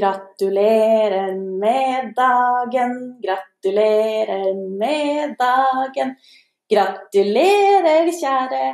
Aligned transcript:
Gratulerer 0.00 1.34
med 1.62 2.14
dagen, 2.16 2.92
gratulerer 3.24 4.54
med 4.80 5.34
dagen. 5.44 6.14
Gratulerer, 6.72 8.06
kjære 8.20 8.64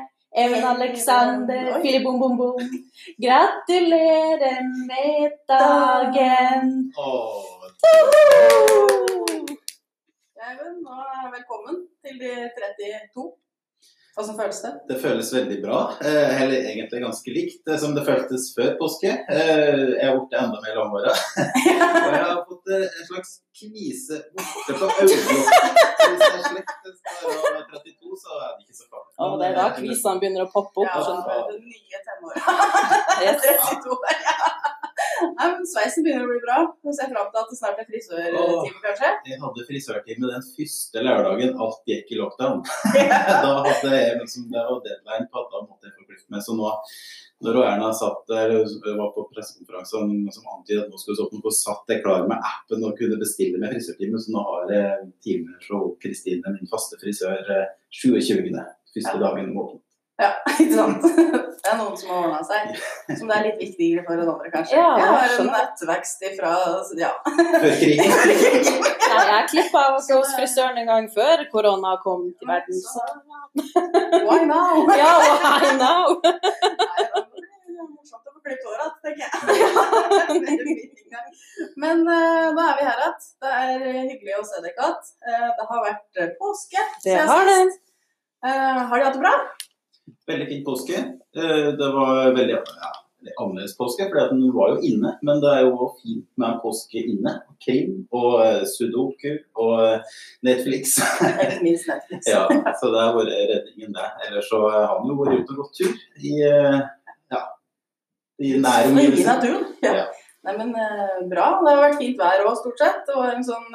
Even 0.42 0.64
Alexander 0.64 1.80
Filibom-bom-bom. 1.82 2.62
Gratulerer 3.24 4.60
med 4.90 5.30
dagen. 5.48 6.92
Og 6.98 7.34
velkommen 11.36 11.76
til 12.04 12.14
de 12.22 12.32
32. 12.60 13.45
Hvordan 14.16 14.36
føles 14.40 14.58
det? 14.64 14.70
Det 14.88 14.96
føles 15.02 15.28
veldig 15.34 15.56
bra, 15.64 15.78
eh, 16.08 16.30
eller 16.42 16.56
egentlig 16.70 17.00
ganske 17.04 17.32
likt 17.36 17.58
det 17.68 17.74
som 17.82 17.92
det 17.96 18.04
føltes 18.06 18.46
før 18.56 18.70
påske. 18.80 19.10
Eh, 19.12 19.82
Jeg 20.00 20.06
har 20.08 20.14
blitt 20.16 20.36
enda 20.40 20.58
mer 20.64 20.74
langhåra. 20.78 21.12
Og 21.12 22.14
jeg 22.14 22.22
har 22.24 22.38
fått 22.48 22.70
eh, 22.72 22.86
en 22.96 23.06
slags 23.10 23.30
kvise 23.60 24.16
borte 24.38 24.72
på 24.80 24.88
øyelokket. 24.88 25.44
Så 26.00 26.08
Hvis 26.08 26.24
jeg 26.24 26.44
slettes 26.48 26.96
fra 27.04 27.60
32, 27.74 28.16
så 28.22 28.30
er 28.40 28.48
det 28.56 28.64
ikke 28.64 28.78
så 28.80 28.86
farlig. 28.88 29.12
Og 29.26 29.36
det 29.40 29.46
er 29.50 29.54
da 29.60 29.66
kvisene 29.76 30.20
begynner 30.22 30.46
å 30.46 30.50
poppe 30.56 30.76
opp. 30.80 30.88
Ja, 30.88 30.96
det 31.28 31.36
er 31.36 31.44
det 31.52 31.58
nye 31.68 31.98
tenåret. 32.08 32.40
Yes. 33.26 33.40
32 33.42 33.92
år, 33.96 34.16
ja. 34.28 34.34
Nei, 35.22 35.46
men 35.52 35.66
Sveisen 35.68 36.04
begynner 36.04 36.26
å 36.26 36.30
bli 36.30 36.40
bra. 36.44 36.58
Jeg 36.86 36.96
ser 36.98 37.12
fram 37.12 37.28
til 37.32 37.40
at 37.42 37.52
det 37.52 37.58
snart 37.58 37.78
er 37.80 37.88
frisørtime, 37.88 38.80
kanskje. 38.84 39.12
Jeg 39.30 39.38
hadde 39.42 39.66
frisørtime 39.68 40.32
den 40.32 40.44
første 40.56 41.04
lørdagen 41.06 41.62
alt 41.66 41.92
gikk 41.92 42.12
i 42.12 42.18
lockdown. 42.20 42.64
da 43.44 43.52
hadde 43.66 43.92
jeg 43.94 44.18
liksom, 44.20 44.50
det 44.52 44.66
var 44.68 44.82
deadline 44.84 45.30
på 45.32 45.42
at 45.42 45.54
da 45.54 45.62
måtte 45.62 45.88
jeg 45.88 45.94
få 45.94 46.04
klippet 46.08 46.28
meg. 46.34 46.44
Så 46.44 46.56
nå, 46.58 46.72
når 47.46 47.60
Erna 47.62 47.92
satt 47.96 48.22
der, 48.32 48.54
var 48.98 49.14
på 49.14 49.26
pressekonferanse 49.32 49.96
som, 49.96 50.12
som 50.36 50.52
antydet 50.56 50.84
at 50.84 50.92
nå 50.92 51.00
skulle 51.00 51.18
vi 51.20 51.26
åpne, 51.28 51.54
så 51.54 51.70
satt 51.70 51.94
jeg 51.94 52.04
klar 52.04 52.28
med 52.28 52.50
appen 52.52 52.84
og 52.88 52.96
kunne 53.00 53.20
bestille 53.22 53.60
med 53.62 53.72
frisørtime. 53.74 54.20
Så 54.20 54.34
nå 54.36 54.44
har 54.50 54.76
jeg 54.76 55.10
timer 55.24 55.64
fra 55.64 55.82
Kristine, 56.02 56.56
min 56.58 56.70
faste 56.70 57.00
frisør, 57.00 57.40
eh, 57.56 57.74
27. 58.04 58.52
Første 58.96 59.18
dagen 59.20 59.52
åpnet. 59.56 59.85
Ja, 60.16 60.30
ikke 60.60 60.72
sant? 60.72 61.02
Det 61.04 61.68
er 61.68 61.76
noen 61.76 61.96
som 62.00 62.12
har 62.14 62.22
ordna 62.24 62.38
seg. 62.46 62.70
Som 63.18 63.28
det 63.28 63.36
er 63.36 63.42
litt 63.50 63.58
viktigere 63.60 64.04
for 64.06 64.16
enn 64.16 64.30
andre, 64.32 64.48
kanskje. 64.54 64.78
Ja, 64.78 64.86
jeg 64.96 65.08
har 65.12 65.34
en 65.42 65.50
ettervekst 65.60 66.24
ifra 66.30 66.52
ja. 67.00 67.10
Før 67.26 67.74
krigen. 67.82 68.14
Nei, 69.12 69.24
jeg 69.28 69.48
klippa 69.50 69.82
hos 69.92 70.08
frisøren 70.38 70.80
en 70.80 70.88
gang 70.88 71.08
før 71.12 71.44
korona 71.52 71.92
kom 72.04 72.22
til 72.32 72.48
verden. 72.48 72.80
Så. 72.80 73.04
Why 74.24 74.40
now? 74.48 74.86
Ja, 75.02 75.12
why 75.20 75.74
now? 75.76 76.16
Morsomt 77.76 78.24
å 78.24 78.32
få 78.32 78.40
klippet 78.40 78.64
håret, 78.70 78.96
tenker 79.04 79.22
jeg. 79.26 79.30
Men 81.76 82.02
eh, 82.08 82.48
nå 82.56 82.60
er 82.64 82.74
vi 82.78 82.88
her 82.88 83.04
igjen. 83.04 83.20
Det 83.44 83.52
er 83.60 83.86
hyggelig 84.08 84.40
å 84.40 84.48
se 84.48 84.64
dere 84.64 84.72
igjen. 84.72 84.96
Eh, 85.28 85.48
det 85.60 85.68
har 85.70 85.84
vært 85.90 86.24
eh, 86.24 86.32
påske 86.40 86.88
Det 87.04 87.20
har 87.20 87.44
det. 87.52 87.60
Eh, 88.46 88.80
har 88.88 88.96
de 88.96 89.04
hatt 89.10 89.16
det 89.18 89.24
bra? 89.26 89.36
Veldig 90.26 90.46
fin 90.50 90.62
påske. 90.66 91.00
Eh, 91.36 91.66
Det 91.78 91.88
var 91.94 92.32
veldig 92.34 92.54
ja, 92.56 92.92
annerledes 93.42 93.76
påske, 93.78 94.06
for 94.10 94.28
den 94.30 94.42
var 94.54 94.74
jo 94.74 94.80
inne. 94.86 95.12
Men 95.26 95.40
det 95.42 95.50
er 95.52 95.64
jo 95.66 95.88
fint 96.02 96.26
med 96.38 96.48
en 96.52 96.60
påske 96.62 97.02
inne. 97.12 97.32
Krim 97.64 98.04
og 98.14 98.36
eh, 98.44 98.62
sudoku 98.70 99.32
og 99.62 99.74
eh, 99.86 100.18
Netflix. 100.46 100.96
Ikke 101.00 101.60
minst 101.66 101.88
Netflix. 101.90 102.28
ja, 102.30 102.44
så 102.80 102.90
det 102.94 103.02
har 103.02 103.16
vært 103.18 103.32
redningen, 103.34 103.94
det. 103.96 104.06
Ellers 104.28 104.50
så 104.50 104.62
har 104.68 104.86
han 104.92 105.08
jo 105.10 105.18
vært 105.22 105.40
ute 105.42 105.56
og 105.56 105.64
gått 105.64 105.80
tur 105.80 105.92
i 106.22 106.36
ja, 106.42 107.42
i 108.38 108.54
omgivelser. 108.60 109.26
naturen. 109.32 109.66
Ja. 109.82 109.94
Ja. 110.02 110.06
Nei, 110.46 110.52
men 110.60 110.74
Bra. 111.30 111.46
Det 111.64 111.72
har 111.72 111.80
vært 111.82 111.96
fint 111.98 112.20
vær 112.20 112.44
òg, 112.46 112.52
stort 112.60 112.78
sett. 112.78 113.00
Det 113.08 113.16
var 113.18 113.32
en 113.34 113.42
sånn 113.46 113.72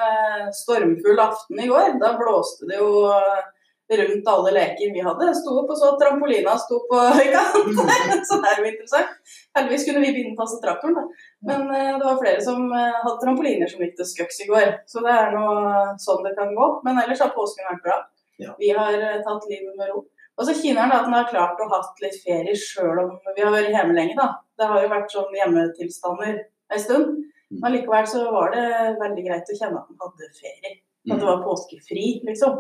stormfull 0.56 1.20
aften 1.20 1.60
i 1.60 1.68
går. 1.68 1.98
Da 2.00 2.14
blåste 2.20 2.70
det 2.70 2.78
jo 2.80 2.94
rundt 4.00 4.28
alle 4.32 4.52
leker 4.56 4.94
vi 4.96 5.02
hadde. 5.06 5.28
Sto 5.36 5.54
opp 5.62 5.70
og 5.74 5.78
så 5.80 5.90
trampolina 6.00 6.54
sto 6.60 6.80
på 6.90 7.00
høykant. 7.20 7.82
så 8.28 8.38
det 8.44 8.52
er 8.52 8.62
jo 8.62 8.70
interessant. 8.72 9.12
Heldigvis 9.58 9.86
kunne 9.88 10.04
vi 10.06 10.14
binde 10.16 10.38
fast 10.40 10.62
traktoren, 10.64 10.96
da. 10.96 11.04
Men 11.50 11.66
eh, 11.76 11.92
det 12.00 12.06
var 12.08 12.20
flere 12.22 12.42
som 12.46 12.68
eh, 12.72 13.02
hadde 13.04 13.18
trampoliner 13.24 13.68
som 13.72 13.84
gikk 13.84 13.98
til 14.00 14.10
skøks 14.14 14.42
i 14.46 14.50
går. 14.52 14.72
Så 14.92 15.04
det 15.06 15.12
er 15.18 15.36
nå 15.36 15.46
sånn 16.06 16.24
det 16.28 16.36
kan 16.40 16.54
gå. 16.56 16.70
Men 16.88 17.02
ellers 17.04 17.24
har 17.26 17.34
påsken 17.36 17.68
vært 17.72 17.84
bra. 17.90 17.98
Ja. 18.42 18.56
Vi 18.60 18.72
har 18.78 18.96
eh, 18.98 19.20
tatt 19.28 19.50
livet 19.52 19.76
med 19.78 19.92
ro. 19.92 20.06
Og 20.40 20.48
så 20.48 20.54
kjenner 20.58 20.88
han 20.88 20.94
at 20.96 21.04
han 21.10 21.14
har 21.18 21.28
klart 21.30 21.60
å 21.62 21.68
ha 21.70 21.82
litt 22.02 22.16
ferie 22.24 22.56
sjøl 22.58 23.02
om 23.04 23.12
vi 23.36 23.44
har 23.44 23.52
vært 23.54 23.74
hjemme 23.76 23.94
lenge, 23.98 24.16
da. 24.18 24.30
Det 24.58 24.70
har 24.70 24.80
jo 24.86 24.90
vært 24.94 25.12
sånn 25.14 25.36
hjemmetilstander 25.38 26.40
en 26.72 26.82
stund. 26.82 27.12
Mm. 27.52 27.60
Men 27.66 27.74
likevel 27.76 28.08
så 28.08 28.22
var 28.32 28.54
det 28.56 28.64
veldig 29.02 29.26
greit 29.28 29.52
å 29.52 29.58
kjenne 29.60 29.82
at 29.82 29.90
han 29.92 30.00
hadde 30.06 30.30
ferie. 30.40 30.78
At 31.02 31.18
det 31.18 31.18
Mm. 31.18 31.28
var 31.28 31.40
påskefri, 31.44 32.06
liksom. 32.28 32.60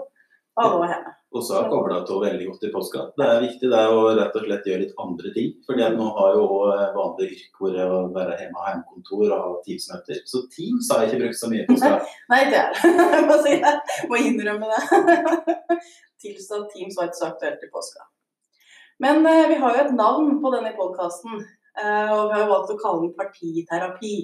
Og 0.58 0.64
alle 0.66 0.80
var. 0.84 1.04
Og 1.32 1.44
så 1.48 1.56
jeg 1.56 1.72
kobla 1.72 2.02
til 2.04 2.18
veldig 2.20 2.46
godt 2.50 2.66
i 2.68 2.70
påska. 2.74 3.02
Det 3.16 3.24
er 3.24 3.44
viktig 3.46 3.70
det 3.72 3.78
er 3.80 3.94
å 3.96 4.02
rett 4.18 4.34
og 4.36 4.44
slett 4.44 4.66
gjøre 4.68 4.82
litt 4.82 4.98
andre 5.00 5.32
ting. 5.36 5.54
fordi 5.68 5.86
nå 5.96 6.08
har 6.18 6.34
jo 6.36 6.42
vanlige 6.52 6.90
vanlig 6.98 7.28
yrke 7.38 7.64
vært 7.66 7.94
å 7.96 8.00
være 8.18 8.36
hjemme 8.42 8.60
og 8.60 8.68
hjemmekontor 8.68 9.24
og 9.30 9.46
ha 9.46 9.54
Teams-møter. 9.68 10.20
Så 10.28 10.44
Teams 10.56 10.92
har 10.92 11.04
jeg 11.04 11.12
ikke 11.12 11.22
brukt 11.24 11.40
så 11.40 11.52
mye 11.54 11.64
i 11.64 11.70
påska. 11.70 11.94
Nei, 12.34 12.42
det 12.52 12.60
er 12.60 12.76
det. 12.76 13.22
Må 13.30 13.40
si 13.46 13.56
det. 13.64 13.76
Må 14.12 14.20
innrømme 14.20 14.74
det. 14.74 15.78
Tilstått 16.22 16.68
Teams 16.76 17.00
var 17.00 17.08
ikke 17.08 17.22
så 17.22 17.32
aktuelt 17.32 17.64
i 17.64 17.72
påska. 17.72 18.06
Men 19.02 19.26
eh, 19.26 19.48
vi 19.50 19.58
har 19.64 19.78
jo 19.78 19.86
et 19.86 19.98
navn 19.98 20.36
på 20.44 20.52
denne 20.54 20.76
podkasten, 20.78 21.40
eh, 21.80 22.12
og 22.12 22.28
vi 22.28 22.38
har 22.38 22.52
valgt 22.52 22.76
å 22.76 22.82
kalle 22.82 23.08
den 23.08 23.16
Partiterapi. 23.18 24.16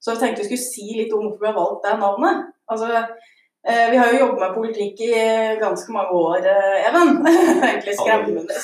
Så 0.00 0.14
jeg 0.14 0.22
tenkte 0.22 0.46
vi 0.46 0.48
skulle 0.48 0.64
si 0.64 0.86
litt 0.96 1.12
om 1.14 1.26
hvorfor 1.26 1.44
vi 1.44 1.50
har 1.52 1.58
valgt 1.60 1.84
det 1.84 1.98
navnet. 2.00 2.48
Altså, 2.72 2.88
eh, 2.88 3.36
vi 3.66 3.96
har 3.96 4.12
jo 4.12 4.20
jobbet 4.20 4.40
med 4.40 4.54
politikk 4.54 5.00
i 5.04 5.14
ganske 5.60 5.92
mange 5.92 6.14
år, 6.14 6.38
eh, 6.46 6.86
Even. 6.88 7.10
Egentlig 7.68 7.96
skremmende, 7.98 8.54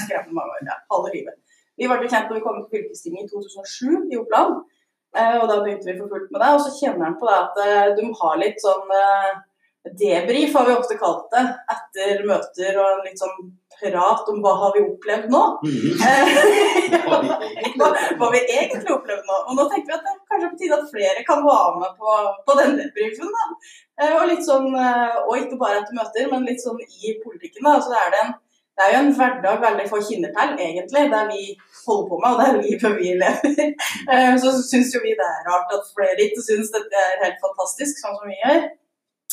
skremmende 0.00 0.34
mange 0.36 0.56
år. 0.56 0.64
Ja, 0.66 0.76
halve 0.90 1.12
livet. 1.14 1.36
Vi 1.78 1.88
ble 1.88 2.10
kjent 2.10 2.28
når 2.28 2.36
vi 2.38 2.42
kom 2.44 2.58
til 2.58 2.72
fylkestinget 2.74 3.24
i 3.24 3.30
2007 3.30 4.10
i 4.12 4.18
Oppland. 4.20 4.58
Eh, 5.16 5.36
og 5.38 5.46
da 5.48 5.60
begynte 5.62 5.88
vi 5.88 5.96
for 6.00 6.10
fullt 6.12 6.34
med 6.34 6.42
det. 6.42 6.50
Og 6.56 6.64
så 6.66 6.74
kjenner 6.76 7.06
han 7.06 7.16
på 7.20 7.30
det 7.30 7.38
at 7.38 7.96
de 7.96 8.10
må 8.10 8.34
litt 8.42 8.60
sånn 8.60 8.92
eh, 8.98 9.30
debrief, 10.02 10.52
har 10.54 10.68
vi 10.68 10.76
ofte 10.76 10.98
kalt 11.00 11.30
det, 11.32 11.46
etter 11.76 12.26
møter 12.28 12.76
og 12.82 12.90
en 12.90 13.04
litt 13.06 13.22
sånn 13.22 13.38
prat 13.80 14.28
om 14.32 14.40
hva 14.44 14.52
har 14.62 14.74
vi 14.76 14.82
opplevd 14.86 15.30
nå. 15.32 15.42
Eh, 16.06 16.34
Hva 17.80 17.88
hva, 18.18 18.28
vi 18.34 18.40
egentlig 18.44 18.92
opplevd 18.92 19.24
nå. 19.28 19.38
Og 19.48 19.56
nå 19.56 19.66
tenker 19.70 19.88
vi 19.92 19.96
at 19.96 20.04
det 20.04 20.12
er 20.12 20.20
kanskje 20.32 20.50
på 20.52 20.60
tide 20.60 20.76
at 20.76 20.92
flere 20.92 21.24
kan 21.26 21.42
være 21.46 21.80
med 21.80 21.96
på, 22.00 22.18
på 22.46 22.56
den 22.60 22.76
debrifen. 22.80 23.32
Eh, 24.00 24.14
og 24.18 24.28
litt 24.30 24.44
sånn, 24.46 24.68
eh, 24.76 25.18
og 25.24 25.34
ikke 25.38 25.58
bare 25.60 25.80
etter 25.80 25.96
møter, 25.96 26.28
men 26.32 26.46
litt 26.48 26.62
sånn 26.62 26.80
i 26.82 27.16
politikken. 27.24 27.66
da, 27.66 27.78
så 27.84 27.96
er 27.96 28.14
det 28.14 28.22
en 28.26 28.38
det 28.78 28.86
er 28.86 28.94
jo 28.94 29.00
en 29.02 29.10
hverdag 29.12 29.56
veldig 29.60 29.82
få 29.90 29.98
kjenner 30.06 30.30
egentlig, 30.54 31.00
der 31.12 31.26
vi 31.28 31.40
holder 31.84 32.06
på 32.08 32.18
med, 32.22 32.30
og 32.30 32.38
det 32.38 32.46
er 32.46 32.60
livet 32.64 32.94
vi 32.96 33.10
lever. 33.20 33.74
Eh, 34.14 34.30
Så 34.40 34.54
syns 34.64 34.94
jo 34.94 35.02
vi 35.04 35.12
det 35.18 35.26
er 35.26 35.42
rart 35.50 35.74
at 35.76 35.90
flere 35.92 36.24
ikke 36.24 36.40
syns 36.46 36.72
dette 36.72 37.02
er 37.10 37.20
helt 37.26 37.42
fantastisk, 37.42 38.00
sånn 38.00 38.16
som 38.16 38.30
vi 38.30 38.38
gjør. 38.38 38.62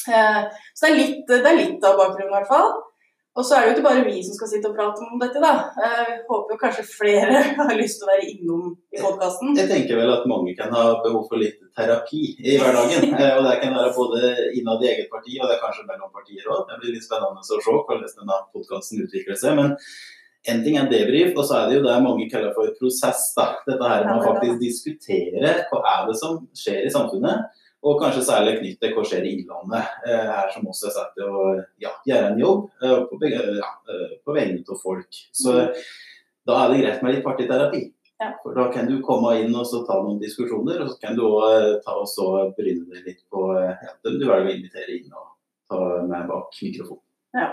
Så 0.07 0.83
det 0.83 0.89
er 0.89 0.97
litt, 0.97 1.23
det 1.29 1.47
er 1.47 1.59
litt 1.61 1.87
av 1.87 1.95
bakgrunnen, 2.01 2.27
i 2.27 2.35
hvert 2.35 2.51
fall. 2.51 2.75
Og 3.37 3.45
så 3.45 3.53
er 3.53 3.61
det 3.61 3.67
jo 3.69 3.73
ikke 3.75 3.85
bare 3.85 4.05
vi 4.07 4.21
som 4.25 4.33
skal 4.33 4.49
sitte 4.49 4.69
og 4.71 4.75
prate 4.77 5.03
om 5.05 5.19
dette, 5.21 5.37
da. 5.43 5.51
Eh, 5.77 5.99
Jeg 6.09 6.23
håper 6.25 6.55
jo 6.55 6.59
kanskje 6.63 6.85
flere 6.89 7.41
har 7.69 7.75
lyst 7.77 7.99
til 8.01 8.07
å 8.07 8.11
være 8.11 8.29
innom 8.31 8.63
i 8.95 9.01
podkasten. 9.03 9.53
Jeg 9.59 9.69
tenker 9.69 9.99
vel 10.01 10.09
at 10.15 10.25
mange 10.31 10.55
kan 10.57 10.73
ha 10.73 10.85
behov 11.05 11.27
for 11.29 11.37
litt 11.41 11.59
terapi 11.77 12.23
i 12.41 12.57
hverdagen. 12.57 13.13
Eh, 13.21 13.33
Og 13.37 13.45
det 13.45 13.55
kan 13.61 13.77
være 13.77 13.93
både 13.93 14.33
innad 14.57 14.81
i 14.83 14.89
eget 14.95 15.09
parti, 15.13 15.37
og 15.37 15.45
det 15.49 15.57
er 15.57 15.63
kanskje 15.63 15.85
mellom 15.85 16.09
partier 16.13 16.49
òg. 16.49 16.65
Det 16.71 16.79
blir 16.81 16.95
litt 16.97 17.05
spennende 17.05 17.43
å 17.43 17.47
se 17.47 17.61
hvordan 17.61 18.01
denne 18.07 18.39
podkasten 18.55 19.05
utvikler 19.05 19.37
seg. 19.37 19.55
Men 19.61 19.75
en 20.47 20.63
ting 20.65 20.77
er 20.79 20.89
debrief, 20.89 21.33
og 21.37 21.45
så 21.45 21.59
er 21.61 21.69
det 21.69 21.77
jo 21.77 21.85
det 21.85 21.95
mange 22.05 22.25
kaller 22.31 22.53
for 22.57 22.73
prosess. 22.79 23.29
da. 23.37 23.51
Dette 23.67 23.93
her 23.93 24.05
med 24.07 24.17
å 24.17 24.25
faktisk 24.31 24.57
diskutere 24.63 25.53
hva 25.69 25.81
er 25.93 26.05
det 26.09 26.17
som 26.21 26.41
skjer 26.55 26.85
i 26.87 26.93
samfunnet. 26.93 27.63
Og 27.85 27.99
kanskje 28.01 28.23
særlig 28.25 28.55
knyttet 28.57 28.95
til 29.09 29.25
i 29.27 29.33
Innlandet, 29.35 29.91
eh, 30.07 30.23
her 30.31 30.49
som 30.53 30.65
også 30.65 30.87
er 30.89 30.95
satt 30.95 31.11
til 31.15 31.29
å 31.29 31.43
ja, 31.83 31.91
gjøre 32.09 32.31
en 32.31 32.39
jobb 32.41 32.63
eh, 32.81 33.03
på, 33.09 33.19
begge- 33.21 33.43
ja, 33.59 33.69
eh, 33.93 34.15
på 34.25 34.33
vegne 34.33 34.63
av 34.65 34.81
folk. 34.81 35.19
Så 35.31 35.53
da 36.47 36.57
er 36.63 36.73
det 36.73 36.81
greit 36.81 37.03
med 37.05 37.15
litt 37.15 37.27
partiterapi. 37.27 37.83
Ja. 38.17 38.31
For 38.41 38.57
da 38.57 38.65
kan 38.73 38.87
du 38.89 38.95
komme 39.05 39.35
inn 39.43 39.53
og 39.53 39.67
så 39.69 39.83
ta 39.85 39.99
noen 40.01 40.17
diskusjoner, 40.17 40.81
og 40.81 40.89
så 40.89 40.97
kan 41.03 41.17
du 41.17 41.21
òg 41.27 41.75
ta 41.85 41.93
og 42.01 42.07
så 42.09 42.47
bryne 42.57 42.87
deg 42.89 43.05
litt 43.05 43.21
på 43.29 43.51
eh, 43.59 43.75
ja, 43.77 43.93
dem 44.07 44.17
du 44.17 44.25
velger 44.25 44.49
å 44.49 44.55
invitere 44.55 44.95
inn 44.97 45.11
og 45.13 45.27
ta 45.69 45.81
med 46.07 46.25
bak 46.31 46.57
mikrofonen. 46.63 47.03
Ja. 47.37 47.51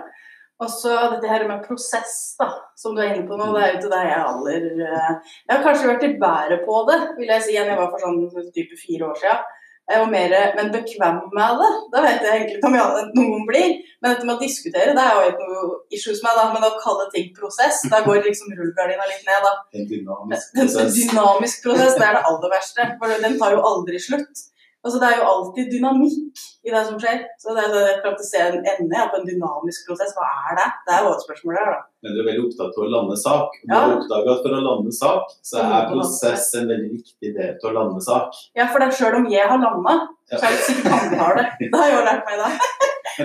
Og 0.62 0.71
så 0.71 0.94
dette 1.11 1.29
her 1.29 1.44
med 1.50 1.65
prosess, 1.67 2.15
da, 2.38 2.47
som 2.79 2.94
du 2.94 3.03
er 3.03 3.11
inne 3.12 3.26
på 3.29 3.37
nå, 3.37 3.50
det 3.53 3.61
er 3.65 3.73
jo 3.75 3.81
til 3.82 3.93
deg 3.93 4.06
jeg 4.06 4.23
aller 4.31 4.67
eh, 4.87 5.11
Jeg 5.43 5.50
har 5.53 5.65
kanskje 5.67 5.91
vært 5.91 6.06
litt 6.06 6.21
bedre 6.23 6.59
på 6.65 6.81
det, 6.88 6.99
vil 7.19 7.32
jeg 7.35 7.44
si, 7.44 7.56
enn 7.59 7.73
jeg 7.73 7.81
var 7.81 7.91
for 7.93 8.06
sånn 8.06 8.53
type 8.55 8.79
fire 8.81 9.11
år 9.11 9.21
siden. 9.21 9.53
Eh, 9.91 10.01
og 10.01 10.09
mer, 10.13 10.35
men 10.57 10.71
bekvem 10.75 11.21
med 11.35 11.61
det. 11.61 11.73
Da 11.93 12.05
vet 12.05 12.25
jeg 12.25 12.39
egentlig 12.39 12.57
ikke 12.59 12.71
om 12.71 12.79
jeg, 12.79 13.05
noen 13.19 13.45
blir. 13.49 13.77
Men 14.01 14.15
dette 14.15 14.29
med 14.29 14.37
å 14.37 14.43
diskutere, 14.43 14.95
det 14.97 15.05
er 15.05 15.19
jo 15.19 15.29
ikke 15.33 15.51
noe 15.51 15.77
issues 15.97 16.23
med. 16.25 16.39
da, 16.39 16.47
Men 16.55 16.67
å 16.69 16.73
kalle 16.81 17.07
ting 17.13 17.31
prosess, 17.37 17.83
da 17.93 18.03
går 18.07 18.25
liksom 18.29 18.55
rullegardina 18.55 19.11
litt 19.11 19.29
ned. 19.29 19.47
da. 19.49 19.55
En 19.77 19.87
dynamisk 19.91 20.59
En 20.61 20.73
dynamisk 20.99 21.63
prosess, 21.67 21.95
det 22.01 22.09
er 22.09 22.19
det 22.19 22.27
aller 22.33 22.57
verste. 22.57 22.91
For 23.01 23.25
den 23.29 23.39
tar 23.41 23.57
jo 23.57 23.65
aldri 23.73 24.01
slutt. 24.01 24.49
Altså, 24.85 24.99
det 25.01 25.09
er 25.09 25.17
jo 25.17 25.29
alltid 25.33 25.71
dynamikk 25.73 26.41
i 26.69 26.73
det 26.75 26.81
som 26.85 26.99
skjer. 27.01 27.23
Så 27.41 27.55
det 27.57 27.63
er 27.65 28.05
å 28.05 28.13
se 28.21 28.41
en 28.45 28.59
ende 28.61 29.05
på 29.09 29.17
en 29.17 29.29
dynamisk 29.29 29.87
prosess. 29.89 30.13
Hva 30.17 30.27
er 30.51 30.59
det? 30.59 30.67
Det 30.85 30.93
er 30.97 31.07
jo 31.07 31.13
et 31.15 31.25
spørsmål 31.25 31.57
der, 31.57 31.71
da. 31.73 31.79
Men 32.05 32.13
du 32.13 32.21
er 32.21 32.27
veldig 32.29 32.43
opptatt 32.51 32.77
av 32.77 32.85
å 32.85 32.91
lande 32.93 33.17
sak. 33.17 33.57
Du 33.65 33.73
Ja. 33.73 33.81
har 33.81 33.95
oppdaget 33.97 34.33
at 34.35 34.43
for 34.45 34.57
å 34.59 34.61
lande 34.67 34.93
sak, 34.93 35.33
så 35.51 35.63
er 35.65 35.89
prosess 35.89 36.51
en 36.61 36.69
veldig 36.69 36.91
viktig 36.99 37.31
del 37.39 37.57
til 37.61 37.71
å 37.71 37.77
lande 37.79 38.03
sak. 38.05 38.29
Ja, 38.55 38.67
for 38.67 38.79
det 38.85 38.93
selv 38.93 39.17
om 39.23 39.31
jeg 39.33 39.49
har 39.49 39.59
landa, 39.65 39.95
så 40.29 40.43
er 40.45 40.53
det 40.53 40.67
sikkert 40.69 40.93
andre 41.01 41.19
har 41.25 41.35
det. 41.41 41.47
Det 41.61 41.81
har 41.81 41.89
jeg 41.89 41.97
jo 41.97 42.05
lært 42.11 42.25
meg 42.29 42.35
i 42.35 42.43
dag. 42.45 42.53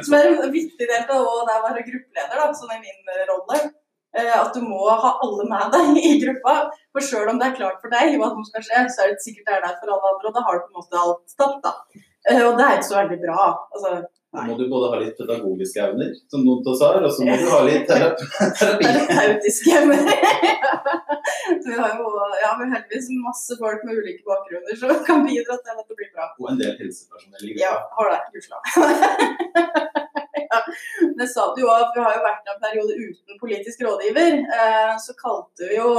Som 0.06 0.14
er 0.14 0.28
en 0.30 0.52
viktig 0.54 0.86
del 0.88 1.02
av 1.02 1.08
det 1.50 1.56
å 1.60 1.64
være 1.68 1.84
gruppeleder, 1.90 2.36
da, 2.40 2.54
sånn 2.54 2.76
i 2.78 2.80
min 2.80 3.00
eh, 3.10 3.26
rolle. 3.28 3.60
Eh, 4.18 4.32
At 4.42 4.54
du 4.56 4.62
må 4.66 4.80
ha 4.90 5.12
alle 5.22 5.46
med 5.50 5.72
deg 5.76 5.98
i 6.02 6.14
gruppa. 6.24 6.56
For 6.96 7.02
selv 7.06 7.30
om 7.34 7.40
det 7.42 7.48
er 7.52 7.58
klart 7.62 7.82
for 7.84 7.90
deg 7.94 8.16
hva 8.18 8.32
som 8.34 8.46
skal 8.48 8.64
skje, 8.66 8.86
så 8.96 9.04
er 9.06 9.12
det 9.14 9.22
sikkert 9.26 9.46
det 9.52 9.58
er 9.60 9.66
der 9.68 9.76
for 9.82 9.92
alle 9.96 10.14
andre. 10.16 10.30
Og 10.32 10.38
da 10.40 10.46
har 10.48 10.54
du 10.58 10.64
på 10.66 10.72
en 10.74 10.80
måte 10.82 11.04
alt 11.04 11.36
tatt, 11.38 11.60
da. 11.68 11.76
Eh, 12.30 12.42
Og 12.48 12.58
det 12.58 12.66
er 12.66 12.80
ikke 12.80 12.90
så 12.94 12.98
veldig 13.04 13.20
bra. 13.28 13.44
Altså, 13.76 13.92
Da 14.34 14.44
må 14.46 14.54
du 14.60 14.68
både 14.70 14.90
ha 14.94 14.98
litt 15.02 15.16
pedagogiske 15.18 15.80
evner, 15.82 16.10
som 16.30 16.44
noen 16.46 16.60
av 16.62 16.68
oss 16.74 16.82
har, 16.86 17.00
og 17.02 17.10
så 17.14 17.24
må 17.26 17.34
du 17.42 17.48
ha 17.50 17.62
litt 17.66 17.88
terapi. 17.90 18.28
terapeutiske 18.60 19.74
evner. 19.80 20.04
Vi 21.66 21.74
har 21.78 21.96
jo 21.98 22.06
ja, 22.42 22.52
vi 22.58 22.66
har 22.66 22.72
heldigvis 22.76 23.08
masse 23.26 23.56
folk 23.60 23.82
med 23.86 23.98
ulike 24.00 24.22
bakgrunner 24.26 24.78
som 24.78 24.92
kan 25.06 25.24
bidra 25.26 25.58
til 25.58 25.74
at 25.74 25.82
det 25.90 25.98
blir 25.98 26.10
bra. 26.14 26.28
Og 26.42 26.52
en 26.52 26.60
del 26.62 26.76
helsepersonell 26.78 27.50
i 27.50 27.58
Ja, 27.62 27.74
har 27.98 28.12
det. 28.14 28.20
Gudskjelov. 28.34 29.89
det 31.20 31.28
sa 31.32 31.50
du 31.56 31.62
jo 31.64 31.70
at 31.74 31.94
vi 31.96 32.04
har 32.06 32.18
jo 32.18 32.26
vært 32.26 32.50
en 32.54 32.64
periode 32.64 32.98
uten 32.98 33.42
politisk 33.42 33.84
rådgiver. 33.86 34.40
Eh, 34.60 34.94
så 35.04 35.16
kalte 35.20 35.70
vi 35.70 35.80
jo 35.80 35.90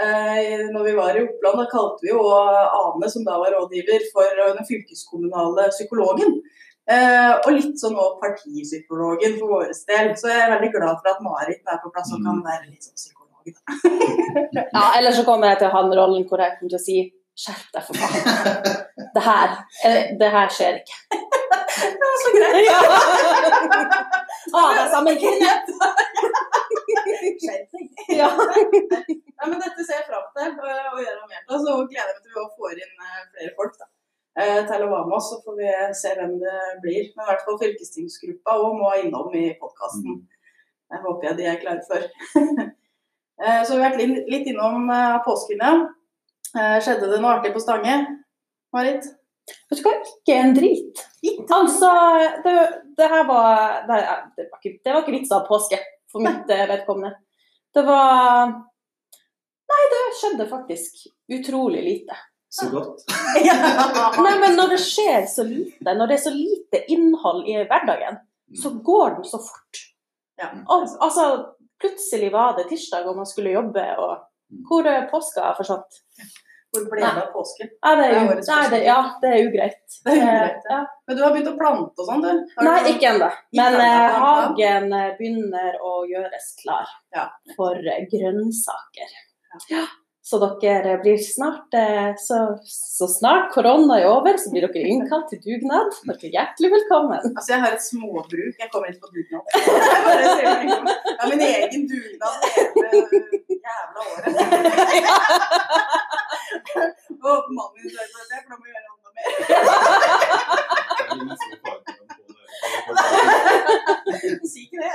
eh, 0.00 0.66
når 0.70 0.88
vi 0.88 0.96
var 0.96 1.16
i 1.16 1.24
Oppland, 1.26 1.62
da 1.62 1.68
kalte 1.70 2.06
vi 2.06 2.12
jo 2.12 2.24
Ane, 2.30 3.12
som 3.12 3.26
da 3.26 3.38
var 3.42 3.54
rådgiver, 3.56 4.08
for 4.14 4.42
den 4.42 4.66
fylkeskommunale 4.68 5.68
psykologen. 5.74 6.40
Eh, 6.90 7.32
og 7.44 7.52
litt 7.54 7.78
sånn 7.78 7.98
òg 8.00 8.18
partipsykologen 8.22 9.36
for 9.38 9.54
vår 9.54 9.70
del. 9.70 10.12
Så 10.18 10.30
jeg 10.32 10.42
er 10.42 10.52
veldig 10.56 10.72
glad 10.74 10.98
for 10.98 11.12
at 11.12 11.22
Marit 11.22 11.62
er 11.62 11.80
på 11.82 11.92
plass 11.94 12.10
og 12.16 12.24
kan 12.24 12.40
være 12.46 12.70
litt 12.70 12.86
sånn 12.86 12.98
psykolog. 12.98 13.16
Ja, 14.54 14.82
ellers 14.98 15.16
så 15.16 15.24
kommer 15.26 15.50
jeg 15.50 15.60
til 15.60 15.70
å 15.70 15.72
ha 15.72 15.80
den 15.82 15.96
rollen 15.96 16.26
hvor 16.28 16.42
jeg 16.42 16.58
kommer 16.58 16.72
til 16.74 16.78
å 16.78 16.82
si 16.82 16.96
skjerp 17.40 17.70
deg, 17.74 17.86
for 17.86 17.96
faen. 17.96 18.86
Det 19.14 19.22
her, 19.24 19.54
det 20.20 20.28
her 20.30 20.52
skjer 20.54 20.76
ikke. 20.82 21.18
Det 21.80 22.06
var 22.06 22.16
så 22.24 22.30
greit. 22.36 22.64
Ja. 22.70 22.80
Ah, 24.56 24.68
det 24.74 24.80
er 24.82 24.88
samme 24.90 25.10
Skjerp 25.20 25.66
deg. 27.70 27.84
Ja. 28.18 28.28
Ja, 28.34 29.44
men 29.46 29.58
dette 29.60 29.82
ser 29.86 29.96
jeg 30.00 30.06
fram 30.08 30.24
til 30.34 30.50
øh, 30.58 30.88
å 30.96 30.98
gjøre 31.04 31.28
mer 31.30 31.42
av. 31.44 31.50
Så 31.62 31.70
gleder 31.90 32.10
jeg 32.10 32.16
meg 32.16 32.24
til 32.24 32.40
å 32.40 32.42
få 32.56 32.64
inn 32.72 32.94
øh, 33.04 33.20
flere 33.34 33.52
folk 33.58 33.74
da, 33.78 33.86
øh, 34.42 34.60
til 34.70 34.80
å 34.86 34.88
være 34.90 35.06
med 35.10 35.16
oss. 35.20 35.28
Så 35.30 35.36
får 35.44 35.54
vi 35.60 35.68
se 36.00 36.10
hvem 36.18 36.32
det 36.42 36.56
blir. 36.82 37.04
Men 37.14 37.22
i 37.22 37.28
hvert 37.30 37.44
fall 37.46 37.60
fylkestingsgruppa 37.62 38.50
òg 38.64 38.72
må 38.80 38.88
innom 39.04 39.30
i 39.38 39.40
podkasten. 39.60 40.14
Det 40.90 40.98
håper 41.04 41.24
jeg 41.30 41.34
de 41.42 41.46
er 41.52 41.62
klare 41.62 41.84
for. 41.88 42.02
Eh, 43.40 43.62
så 43.64 43.72
vi 43.72 43.80
har 43.80 43.94
vært 43.94 44.02
litt- 44.28 44.48
innom 44.50 44.82
påsken, 45.24 45.62
ja. 45.64 45.70
Eh, 46.60 46.76
Skjedde 46.84 47.06
det 47.08 47.20
noe 47.22 47.30
artig 47.38 47.54
på 47.54 47.62
Stange, 47.62 47.94
Marit? 48.76 49.04
Vet 49.70 49.80
du 49.80 49.86
hva, 49.86 49.92
ikke 50.12 50.36
en 50.36 50.54
drit. 50.56 51.02
Altså, 51.50 51.90
det, 52.44 52.54
det 52.98 53.08
her 53.12 53.26
var 53.28 53.82
det, 53.88 54.00
det, 54.36 54.48
var 54.50 54.58
ikke, 54.60 54.74
det 54.84 54.94
var 54.94 55.04
ikke 55.04 55.16
vits 55.18 55.34
av 55.36 55.46
påske 55.48 55.78
for 56.10 56.24
mitt 56.24 56.50
eh, 56.50 56.66
vedkommende. 56.70 57.14
Det 57.74 57.84
var 57.86 58.56
Nei, 59.70 59.82
det 59.92 59.98
skjedde 60.18 60.48
faktisk 60.50 61.04
utrolig 61.30 61.82
lite. 61.84 62.16
Så 62.50 62.66
godt. 62.72 63.04
Nei, 64.24 64.32
men 64.42 64.56
når 64.58 64.72
det 64.72 64.80
skjer 64.82 65.28
så 65.30 65.44
lite, 65.46 65.94
når 65.94 66.10
det 66.10 66.16
er 66.16 66.24
så 66.24 66.32
lite 66.34 66.80
innhold 66.90 67.46
i 67.46 67.54
hverdagen, 67.60 68.18
så 68.58 68.72
går 68.82 69.20
den 69.20 69.28
så 69.30 69.38
fort. 69.38 69.84
Ja. 70.40 70.48
Og, 70.66 70.88
altså, 70.98 71.26
plutselig 71.78 72.32
var 72.34 72.56
det 72.58 72.66
tirsdag 72.72 73.06
og 73.06 73.20
man 73.20 73.28
skulle 73.30 73.54
jobbe, 73.54 73.84
og 74.02 74.64
hvor 74.66 74.88
er 74.90 75.06
påska 75.12 75.52
forsvant? 75.60 76.00
Hvor 76.70 76.84
ble 76.90 77.00
det 77.02 77.22
av 77.24 77.30
påsken? 77.34 77.70
Ja, 77.82 77.94
det 77.98 78.04
er, 78.06 78.12
Det 78.14 78.34
er 78.38 78.50
nei, 78.50 78.66
det, 78.74 78.80
ja, 78.86 78.98
det 79.22 79.30
er 79.34 79.46
ugreit. 79.48 79.78
Det 80.06 80.12
er 80.14 80.20
ugreit, 80.22 80.68
ja. 80.70 80.80
Men 81.08 81.16
du 81.18 81.22
har 81.24 81.32
begynt 81.34 81.48
å 81.50 81.56
plante 81.58 82.04
og 82.04 82.06
sånn, 82.12 82.22
du? 82.22 82.44
Nei, 82.66 82.76
du- 82.84 82.90
ikke 82.92 83.08
ennå. 83.14 83.30
Men 83.58 83.78
eh, 83.82 84.18
hagen 84.24 84.92
eh, 85.00 85.08
begynner 85.18 85.80
å 85.82 85.96
gjøres 86.10 86.52
klar 86.62 86.86
Ja. 87.16 87.26
for 87.56 87.74
eh, 87.74 88.04
grønnsaker. 88.12 89.16
Ja. 89.72 89.82
Så 90.30 90.38
dere 90.62 90.92
blir 91.02 91.16
snart 91.18 91.74
eh, 91.74 92.12
så, 92.22 92.36
så 92.62 93.08
snart 93.10 93.48
korona 93.50 93.96
er 93.98 94.06
over, 94.12 94.36
så 94.38 94.52
blir 94.52 94.68
dere 94.68 94.86
innkalt 94.92 95.26
til 95.32 95.40
dugnad. 95.42 95.90
Dere 96.06 96.28
er 96.28 96.34
hjertelig 96.36 96.70
velkommen. 96.76 97.24
Altså, 97.32 97.56
jeg 97.56 97.64
har 97.64 97.74
et 97.74 97.82
småbruk. 97.82 98.54
Jeg 98.62 98.70
kommer 98.70 98.92
ikke 98.92 99.08
på 99.08 99.14
dugnad. 99.16 99.42
Jeg 99.58 101.18
bare 101.18 101.30
min 101.34 101.42
egen 101.48 101.88
dugnad 101.90 102.46
hele 102.54 103.39
jævla 103.66 104.00
året. 104.10 104.32
Og 107.28 107.38
mannen 107.56 107.74
min 107.76 107.88
sier 107.92 108.08
bare 108.14 108.26
det, 108.30 108.38
for 108.42 108.50
da 108.50 108.56
må 108.56 108.64
vi 108.64 108.70
gjøre 108.72 108.88
enda 108.90 109.08
mer. 109.14 109.24
Er. 109.26 109.30
Si 114.50 114.60
ikke 114.64 114.76
det. 114.82 114.92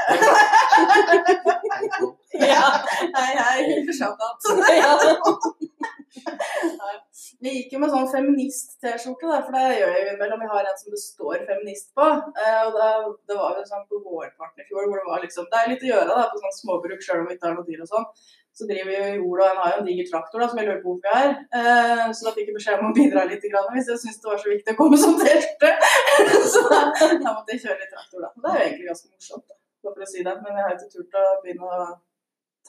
Ja. 2.52 2.66
Hei, 3.16 3.32
hei. 3.40 3.60
Shout-out. 4.00 4.40
Vi 7.44 7.52
gikk 7.52 7.74
jo 7.76 7.80
med 7.82 7.92
sånn 7.94 8.08
feminist-T-skjorte, 8.10 9.28
for 9.46 9.52
det 9.56 9.78
gjør 9.80 9.92
jeg 9.94 10.04
innimellom. 10.06 10.42
Vi 10.42 10.52
har 10.52 10.64
en 10.70 10.80
som 10.80 10.94
det 10.94 11.02
står 11.02 11.44
feminist 11.50 11.88
på. 11.98 12.06
Eh, 12.42 12.62
og 12.66 12.72
det, 12.78 12.88
det 13.30 13.38
var 13.40 13.60
jo 13.60 13.66
sånn 13.70 13.86
på 13.92 13.96
vårparten 14.06 14.64
i 14.64 14.68
fjor 14.70 14.88
hvor 14.88 14.98
det 15.02 15.10
var 15.10 15.20
liksom 15.26 15.46
Det 15.52 15.58
er 15.60 15.72
litt 15.74 15.86
å 15.86 15.92
gjøre 15.92 16.10
da, 16.12 16.26
på 16.32 16.42
sånn 16.42 16.58
småbruk, 16.62 17.02
sjøl 17.06 17.22
om 17.24 17.30
vi 17.30 17.38
ikke 17.38 17.48
har 17.50 17.58
noe 17.58 17.68
dyr 17.68 17.84
og 17.86 17.92
sånn. 17.92 18.08
Så 18.56 18.68
driver 18.69 18.88
vi 18.88 18.96
jo 18.96 19.16
jord, 19.19 19.42
og 19.44 19.50
en 19.50 19.57
har 19.60 19.74
jo 19.74 19.80
en 19.81 19.88
diger 19.90 20.06
traktor 20.07 20.40
da, 20.40 20.48
som 20.48 20.60
jeg 20.62 20.68
lurer 20.69 20.80
på 20.80 20.94
hvorfor 20.94 21.10
jeg 21.12 21.19
har. 21.19 21.34
Eh, 21.60 22.06
så 22.16 22.28
da 22.28 22.31
fikk 22.38 22.50
jeg 22.50 22.56
beskjed 22.56 22.80
om 22.80 22.88
å 22.88 22.96
bidra 22.96 23.25
litt 23.28 23.44
grann, 23.52 23.68
hvis 23.75 23.90
jeg 23.92 24.00
syntes 24.00 24.22
det 24.24 24.31
var 24.31 24.40
så 24.40 24.52
viktig 24.54 24.75
å 24.75 24.80
komme 24.80 25.00
som 25.04 25.18
T-skjorte. 25.19 25.72
så 26.54 26.63
da, 26.72 26.81
da 26.96 27.34
måtte 27.36 27.52
jeg 27.52 27.66
kjøre 27.66 27.81
litt 27.81 27.92
traktor, 27.92 28.24
da. 28.24 28.31
Det 28.40 28.52
er 28.54 28.57
jo 28.57 28.66
egentlig 28.69 28.90
ganske 28.94 29.12
morsomt, 29.12 29.46
da, 29.52 29.60
for 29.92 30.07
å 30.07 30.10
si 30.13 30.24
det. 30.24 30.36
Men 30.46 30.60
jeg 30.62 30.68
har 30.68 30.78
ikke 30.78 30.92
turt 30.96 31.19
å 31.19 31.25
begynne 31.44 31.68
å 31.68 31.86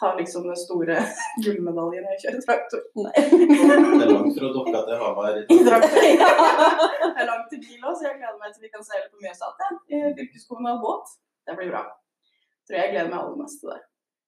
ta 0.00 0.12
liksom 0.18 0.48
den 0.50 0.58
store 0.66 0.98
gullmedaljen 1.44 2.04
når 2.04 2.16
jeg 2.16 2.22
kjører 2.24 2.42
traktor. 2.48 2.82
Det 2.98 3.12
er 3.14 4.10
langt 4.10 4.38
fra 4.42 4.52
dere 4.58 4.84
til 4.90 5.02
Hamar. 5.06 5.38
I 5.54 5.58
traktor. 5.70 6.00
Det 6.02 7.20
er 7.22 7.30
langt 7.30 7.50
til 7.54 7.62
bil 7.62 7.86
òg, 7.86 7.92
så 7.94 8.10
jeg 8.10 8.18
gleder 8.18 8.40
meg 8.42 8.52
til 8.56 8.66
vi 8.66 8.72
kan 8.74 8.84
seile 8.90 9.06
på 9.06 9.22
Mjøsa 9.22 9.54
igjen. 9.54 9.78
I 9.86 10.16
fylkeskommunal 10.18 10.82
båt. 10.82 11.14
Det 11.46 11.54
blir 11.60 11.70
bra. 11.72 11.84
Tror 12.66 12.82
jeg 12.82 12.92
gleder 12.96 13.12
meg 13.12 13.20
aller 13.22 13.38
mest 13.44 13.62
til 13.62 13.72
det. 13.72 13.84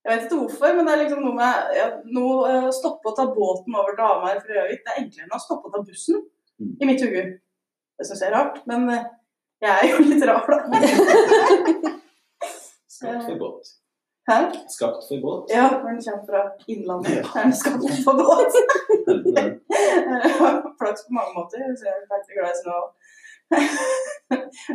Jeg 0.06 0.12
vet 0.14 0.24
ikke 0.28 0.38
hvorfor, 0.40 0.68
men 0.76 0.84
det 0.86 0.92
er 0.94 1.00
liksom 1.02 1.22
noe 1.26 1.36
med 1.36 1.54
ja, 1.76 1.86
nå 2.16 2.24
uh, 2.46 2.68
stoppe 2.72 3.04
og 3.10 3.16
ta 3.18 3.24
båten 3.34 3.74
over 3.76 3.92
til 3.98 4.06
Hamar 4.06 4.38
fra 4.44 4.52
Gjøvik. 4.60 4.82
Det 4.86 4.92
er 4.94 5.00
enklere 5.02 5.24
enn 5.26 5.36
å 5.36 5.38
stoppe 5.42 5.66
og 5.70 5.74
ta 5.76 5.80
bussen, 5.84 6.18
Mm. 6.58 6.72
i 6.82 6.84
mitt 6.88 7.02
hode. 7.04 7.22
Det 7.98 8.04
syns 8.08 8.22
jeg 8.24 8.30
er 8.32 8.34
rart, 8.34 8.56
men 8.66 8.80
uh, 8.90 9.04
jeg 9.62 9.70
er 9.70 9.84
jo 9.92 9.96
litt 10.08 10.24
rar, 10.26 10.42
da. 10.50 10.58
Skapt 12.98 13.22
for 13.28 13.36
båt. 13.38 13.62
Hæ? 14.28 14.36
Skapt 14.74 15.02
for 15.06 15.18
båt. 15.22 15.46
Ja, 15.54 15.68
når 15.70 15.86
den 15.86 16.02
kommer 16.02 16.24
fra 16.26 16.40
Innlandet. 16.66 17.14
Ja. 17.14 17.22
Der 17.34 17.42
den 17.46 17.78
gå 17.78 17.88
på 18.08 18.12
båt. 18.18 18.52
Flaks 20.80 21.02
på 21.06 21.10
mange 21.14 21.30
måter, 21.36 21.62
så 21.78 21.82
jeg 21.86 21.94
er 21.94 22.10
veldig 22.10 22.34
glad 22.40 22.50
i 22.50 22.58
snø. 22.58 22.76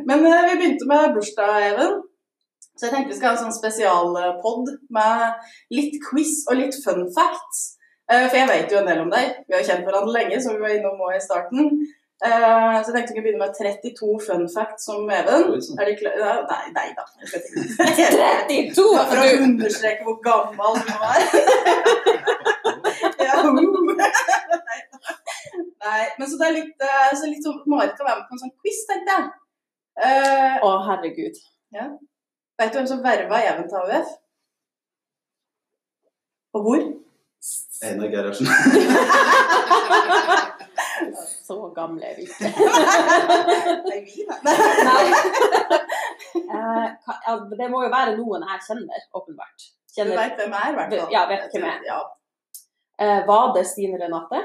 Men 0.07 0.17
eh, 0.25 0.45
vi 0.47 0.53
begynte 0.61 0.85
med 0.89 1.11
bursdag, 1.17 1.51
Even. 1.73 1.91
Så 2.83 2.89
jeg 2.89 2.97
tenkte 2.97 3.13
vi 3.13 3.15
skal 3.15 3.29
ha 3.29 3.35
en 3.37 3.43
sånn 3.45 3.55
spesialpod 3.55 4.67
med 4.91 5.35
litt 5.71 5.93
quiz 6.03 6.41
og 6.51 6.57
litt 6.59 6.75
fun 6.83 7.05
facts. 7.15 7.77
Eh, 8.11 8.25
For 8.27 8.35
jeg 8.41 8.49
vet 8.49 8.71
jo 8.75 8.81
en 8.81 8.89
del 8.91 8.99
om 9.05 9.11
deg. 9.13 9.37
Vi 9.47 9.55
har 9.55 9.63
kjent 9.63 9.85
hverandre 9.87 10.11
lenge, 10.17 10.41
som 10.43 10.57
vi 10.57 10.59
var 10.65 10.73
innom 10.75 10.99
òg 10.99 11.13
i 11.15 11.21
starten. 11.23 11.69
Eh, 12.23 12.75
Så 12.83 12.91
jeg 12.91 12.95
tenkte 12.97 13.13
vi 13.13 13.15
kunne 13.15 13.23
begynne 13.29 13.39
med 13.45 13.55
32 13.55 14.19
fun 14.25 14.43
facts 14.51 14.89
om 14.91 15.07
Even. 15.15 15.47
Sånn. 15.63 15.79
Er 15.79 15.85
de 15.87 15.95
klare? 16.01 16.19
Ja, 16.19 16.33
Nei, 16.51 16.65
nei 16.75 16.89
da. 16.99 17.05
Jeg 17.21 17.27
skal 17.29 17.39
ikke- 17.39 17.63
32! 18.51 18.85
For 19.07 19.23
å 19.23 19.31
understreke 19.47 20.03
hvor 20.03 20.19
gammel 20.27 20.73
du 20.83 20.91
er. 20.91 21.21
Ja, 23.23 23.39
uh. 23.39 23.53
Nei, 25.83 26.03
men 26.19 26.27
så 26.29 26.37
det 26.39 26.47
er 26.47 26.55
litt, 26.59 26.83
eh, 26.83 27.11
så 27.17 27.27
litt 27.31 27.43
sånn 27.43 27.61
Marit 27.71 27.95
kan 27.97 28.07
være 28.07 28.19
med 28.21 28.27
på 28.29 28.35
en 28.37 28.43
sånn 28.43 28.55
quiz, 28.61 28.83
tenkte 28.89 29.15
jeg. 29.15 29.25
Uh, 30.03 30.55
å, 30.67 30.69
herregud. 30.87 31.39
Vet 32.63 32.73
du 32.73 32.79
hvem 32.79 32.89
som 32.89 33.03
verva 33.03 33.39
Even 33.51 33.69
til 33.69 33.77
AUF? 33.81 34.09
Og 36.53 36.61
hvor? 36.65 36.81
Einar 37.83 38.07
Gerhardsen. 38.13 38.47
Så 41.43 41.55
gamle 41.75 42.05
er 42.05 42.15
vi 42.15 42.21
ikke. 42.21 42.43
Nei, 43.89 43.99
vi, 44.05 44.23
nei. 44.29 44.55
Nei. 44.87 45.05
Eh, 46.55 47.41
det 47.59 47.67
må 47.71 47.81
jo 47.83 47.89
være 47.91 48.15
noen 48.17 48.45
jeg 48.47 48.63
kjenner, 48.67 49.01
åpenbart. 49.17 49.65
Du 49.93 50.13
veit 50.15 50.39
hvem 50.39 50.55
jeg 50.55 50.61
er, 50.63 50.71
i 50.71 50.77
hvert 50.77 50.93
fall. 50.93 51.11
Ja, 51.13 51.25
vet 51.29 51.49
hvem 51.51 51.65
jeg 51.67 51.75
er. 51.75 51.83
Ja. 51.89 51.99
eh, 53.03 53.19
var 53.27 53.51
det 53.57 53.65
Stine 53.69 53.99
Renate? 54.01 54.39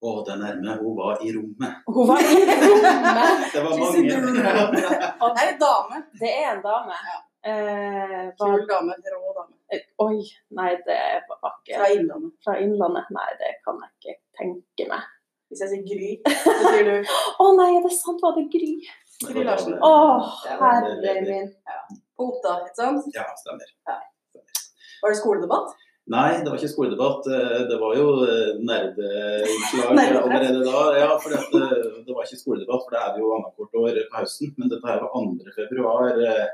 Å, 0.00 0.10
det 0.24 0.32
er 0.32 0.38
nærme. 0.40 0.74
Hun 0.80 0.94
var 0.96 1.18
i 1.20 1.32
rommet. 1.36 1.80
Hun 1.92 2.06
var 2.08 2.22
i 2.24 2.38
rommet. 2.40 3.42
Det 3.54 3.60
var 3.64 3.74
mange. 3.76 4.00
Det 4.00 5.42
er 5.42 5.50
en 5.50 5.58
dame. 5.60 5.98
Det 6.22 6.30
er 6.30 6.46
en 6.54 6.62
dame. 6.64 6.96
Ja. 7.10 7.18
Eh, 7.50 8.30
var, 8.40 8.54
Kul 8.54 8.64
dame. 8.70 8.96
Rå 9.12 9.34
dame. 9.36 9.54
eh, 9.76 9.82
oi, 10.04 10.16
nei, 10.56 10.70
det 10.86 10.98
var 11.28 11.52
ikke 11.58 11.76
Fra 11.82 11.88
Innlandet. 11.96 12.32
fra 12.44 12.56
Innlandet. 12.64 13.10
Nei, 13.16 13.28
det 13.42 13.52
kan 13.66 13.80
jeg 13.84 13.92
ikke 13.98 14.16
tenke 14.40 14.88
meg. 14.94 15.04
Hvis 15.50 15.64
jeg 15.64 15.70
sier 15.74 15.84
Gry, 15.90 16.10
så 16.46 16.52
sier 16.62 16.84
du 16.88 17.12
Å 17.42 17.46
nei, 17.58 17.68
er 17.76 17.84
det 17.84 17.92
sant? 17.96 18.20
Var 18.24 18.36
det 18.38 18.46
Gry? 18.52 18.72
Gry 19.26 19.44
Larsen. 19.48 19.76
Å, 19.84 19.92
herre 20.48 21.14
min. 21.26 21.48
på 22.16 22.28
Otta, 22.30 22.56
ikke 22.64 22.76
sant? 22.78 23.08
Ja, 23.16 23.24
stemmer. 23.40 23.72
Var 25.00 25.12
det 25.12 25.18
skoledebatt? 25.20 25.74
Nei, 26.10 26.40
det 26.42 26.50
var 26.50 26.56
ikke 26.58 26.72
skoledebatt. 26.72 27.26
Eh, 27.30 27.60
Det 27.70 27.76
var 27.78 27.92
jo 27.94 28.06
eh, 28.26 28.56
nerdeinnslag 28.66 29.90
allerede 30.24 30.62
da. 30.66 30.80
Ja, 30.98 31.10
for 31.22 31.30
det, 31.30 31.68
det 32.06 32.14
var 32.16 32.24
ikke 32.26 32.38
skoledebatt, 32.40 32.82
for 32.86 32.94
det 32.96 33.02
er 33.02 33.12
det 33.14 33.20
jo 33.22 33.28
annethvert 33.36 33.76
år 33.78 33.98
på 34.10 34.22
høsten. 34.22 34.50
Men 34.58 34.72
dette 34.72 34.88
her 34.90 34.98
var 35.04 35.12
2. 35.14 35.52
februar 35.58 36.18
eh, 36.18 36.48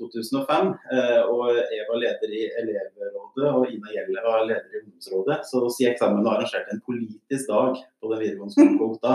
2005. 0.00 0.74
eh, 0.92 1.20
Og 1.32 1.46
jeg 1.56 1.86
var 1.88 2.00
leder 2.02 2.34
i 2.40 2.42
elevrådet, 2.60 3.46
og 3.54 3.64
Ina 3.72 3.94
Gjelle 3.94 4.24
var 4.26 4.44
leder 4.50 4.68
i 4.76 4.82
ungdomsrådet. 4.82 5.38
Så 5.48 5.62
SIEK 5.78 5.96
sammen 6.02 6.28
arrangerte 6.28 6.74
en 6.76 6.84
politisk 6.84 7.48
dag 7.48 7.80
på 8.00 8.12
den 8.12 8.20
videregående 8.24 8.52
skolen 8.56 8.76
på 8.82 8.90
Otta 8.98 9.14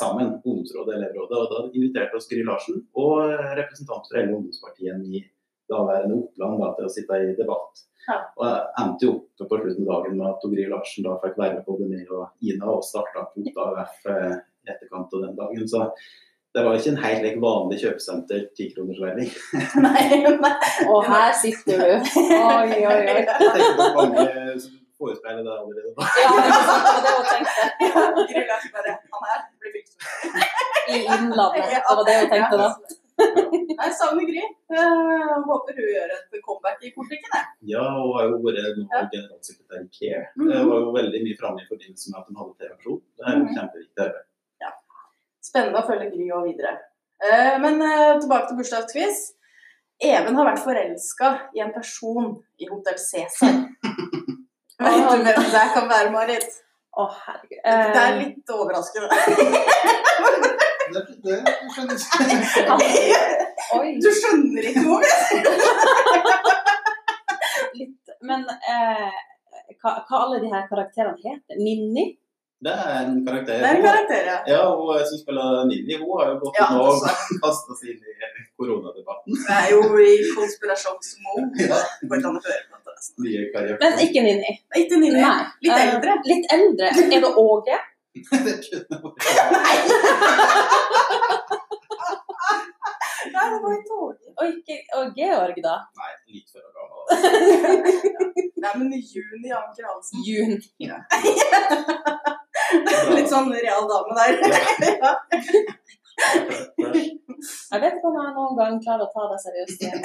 sammen. 0.00 0.38
Ungdomsrådet 0.40 0.94
og 0.94 0.96
elevrådet. 1.02 1.42
Og 1.42 1.52
da 1.52 1.66
inviterte 1.76 2.16
oss 2.16 2.30
Gry 2.32 2.40
Larsen 2.48 2.80
og 2.96 3.26
eh, 3.28 3.52
representant 3.60 4.08
for 4.08 4.22
hele 4.22 4.32
ungdomspartiet 4.40 5.04
i 5.04 5.26
daværende 5.68 6.16
Oppland 6.22 6.62
da, 6.64 6.72
til 6.78 6.88
å 6.88 6.94
sitte 6.96 7.20
i 7.28 7.36
debatt. 7.36 7.84
Ja. 8.06 8.20
Og 8.38 8.44
jeg 8.46 8.60
endte 8.82 9.06
jo 9.06 9.10
opp 9.16 9.50
på 9.50 9.58
slutten 9.60 9.84
av 9.84 9.90
dagen 9.90 10.16
med 10.20 10.30
at 10.30 10.46
Gry 10.52 10.68
Larsen 10.70 11.04
da 11.04 11.18
fikk 11.24 11.36
være 11.40 11.58
med 11.58 11.66
både 11.66 11.90
meg 11.90 12.14
og 12.14 12.30
Ina 12.40 12.70
og 12.72 12.86
starta 12.86 13.26
mot 13.34 13.60
AUF 13.64 14.08
eh, 14.14 14.38
i 14.64 14.72
etterkant 14.72 15.12
av 15.18 15.26
den 15.26 15.36
dagen. 15.36 15.68
Så 15.68 15.84
det 16.54 16.64
var 16.64 16.78
ikke 16.78 16.90
en 16.94 17.02
helt 17.04 17.22
like 17.26 17.40
vanlig 17.42 17.78
kjøpesenter 17.82 18.46
nei. 19.86 20.54
Og 20.88 21.04
her 21.06 21.32
sitter 21.36 21.82
du. 21.82 21.90
Oi, 22.22 22.38
oi, 22.38 22.84
oi. 22.88 23.00
Jeg 23.14 23.26
tenker 23.28 23.74
på 23.76 23.88
mange 23.98 24.24
forespeiler 24.98 25.42
det 25.46 25.54
allerede 25.60 25.90
da. 25.94 26.06
Ja? 26.18 26.30
Det 27.04 27.10
var 27.14 27.22
det 27.26 27.34
jeg 27.34 27.34
tenkte. 27.34 27.60
Gry 28.30 28.44
Larsen 28.48 28.72
bare 28.78 28.96
Han 29.12 29.28
her 29.28 29.44
blir 29.60 29.76
bygd 29.76 29.92
I 30.88 31.02
Innlandet. 31.04 31.68
Det 31.68 31.98
var 31.98 32.04
det 32.08 32.16
hun 32.22 32.32
tenkte 32.32 32.62
da. 32.64 32.72
Nei, 33.18 33.88
savner 33.98 34.26
Gry. 34.28 34.42
Eh, 34.70 35.32
håper 35.48 35.74
hun 35.78 35.88
gjør 35.94 36.12
et 36.16 36.36
comeback 36.44 36.82
i 36.84 36.92
politikken. 36.96 37.30
jeg. 37.34 37.46
Ja, 37.72 37.84
og 38.02 38.12
har 38.18 38.28
jo 38.28 38.38
vært 38.44 38.60
Ja. 38.62 39.00
generalsekretær 39.14 39.80
i 39.84 39.88
CARE. 39.98 40.26
Mhm. 40.36 40.48
Det 40.52 40.60
var 40.68 40.78
jo 40.84 40.92
veldig 40.98 41.20
mye 41.26 41.38
framme 41.40 41.60
i 41.62 41.68
forbindelse 41.70 42.10
med 42.12 42.18
at 42.20 42.26
hun 42.28 42.36
hadde 42.40 42.54
TV-aksjon. 42.60 43.00
Det 43.16 43.24
er 43.26 43.32
jo 43.38 43.44
Mhm. 43.44 43.54
kjempeviktig 43.56 44.00
arbeid. 44.06 44.24
Spennende 45.48 45.80
å 45.80 45.86
følge 45.88 46.10
Gry 46.12 46.30
og 46.36 46.44
videre. 46.44 46.72
Eh, 47.24 47.58
men 47.58 47.78
tilbake 48.20 48.48
til 48.48 48.56
bursdagsquiz. 48.58 49.32
Even 50.00 50.34
har 50.36 50.44
vært 50.46 50.62
forelska 50.64 51.30
i 51.56 51.60
en 51.60 51.72
person 51.72 52.44
i 52.60 52.66
Hotell 52.70 52.98
Cæsar. 52.98 53.54
Vet 54.78 55.10
du 55.10 55.24
hvem 55.24 55.24
det 55.24 55.64
kan 55.74 55.88
være, 55.88 56.10
Marit? 56.12 56.44
Å, 56.98 57.08
herregud. 57.24 57.62
Det 57.64 58.02
er 58.02 58.18
litt 58.20 58.46
overraskende. 58.54 59.08
Det, 60.94 61.02
det, 61.24 61.36
det 61.44 61.54
skjønner 61.74 61.96
Oi, 63.78 63.88
Du 64.02 64.08
skjønner 64.16 64.68
ikke 64.70 64.84
hvor 64.86 65.02
litt. 67.78 68.14
Men 68.28 68.46
eh, 68.48 69.18
hva, 69.82 69.92
hva 70.08 70.22
alle 70.24 70.40
de 70.42 70.48
her 70.52 70.64
karakterene 70.70 71.18
heter? 71.22 71.58
Ninni? 71.60 72.06
Det 72.58 72.72
er 72.74 73.04
en 73.06 73.20
karakter. 73.26 73.60
Det 73.62 73.68
er 73.68 73.76
en 73.78 73.84
karakter, 73.84 74.22
ja. 74.26 74.38
Ja, 74.50 74.62
og 74.74 74.88
jeg 74.96 75.04
som 75.06 75.20
spiller 75.20 75.60
Ninni, 75.68 75.94
hun 76.00 76.10
har 76.18 76.32
jo 76.32 76.38
gått 76.42 76.56
Ja, 76.58 76.70
nå 76.74 76.88
og 76.90 77.04
kastet 77.44 77.78
seg 77.78 77.92
inn 77.92 78.00
i 78.02 78.46
koronadebatten. 78.58 79.36
Det 79.44 79.58
er 79.60 79.68
jo 79.76 79.82
i 80.02 80.16
konspirasjonsmode. 80.34 81.44
Ja. 81.68 81.78
Ikke 82.02 83.60
altså. 83.60 83.76
Men 83.84 84.00
ikke 84.02 84.24
Ninni. 84.26 84.56
Ikke 84.80 84.98
Ninni. 84.98 85.20
Nei. 85.22 85.44
Litt 85.62 85.76
Eh, 85.76 85.84
eldre. 85.92 86.16
litt 86.26 86.50
eldre. 86.56 86.90
Er 87.04 87.22
det 87.22 87.30
Åge? 87.44 87.78
Det 88.14 88.20
kunne 88.28 88.44
vært 88.48 88.66
Nei, 93.28 93.44
det 93.52 93.58
var 93.62 93.72
i 93.74 93.76
toget. 93.88 94.28
Og, 94.38 94.44
ikke, 94.52 94.74
og 94.98 95.04
Georg, 95.18 95.56
da? 95.64 95.76
Nei, 96.00 96.12
litt 96.34 96.48
før. 96.52 96.64
Nei, 98.62 98.72
men 98.78 98.88
Juni 98.96 99.48
Anker 99.54 99.84
Hansen. 99.88 100.18
Jun. 100.26 100.52
Litt 103.16 103.30
sånn 103.30 103.50
real 103.54 103.84
dame 103.88 104.12
der. 104.18 104.32
Ja. 104.98 105.12
Jeg 107.38 107.78
vet 107.80 107.94
ikke 107.94 108.08
om 108.10 108.16
jeg 108.18 108.32
noen 108.34 108.56
gang 108.58 108.80
klarer 108.82 109.04
å 109.04 109.12
ta 109.12 109.22
deg 109.30 109.38
seriøst 109.44 109.82
igjen. 109.86 110.00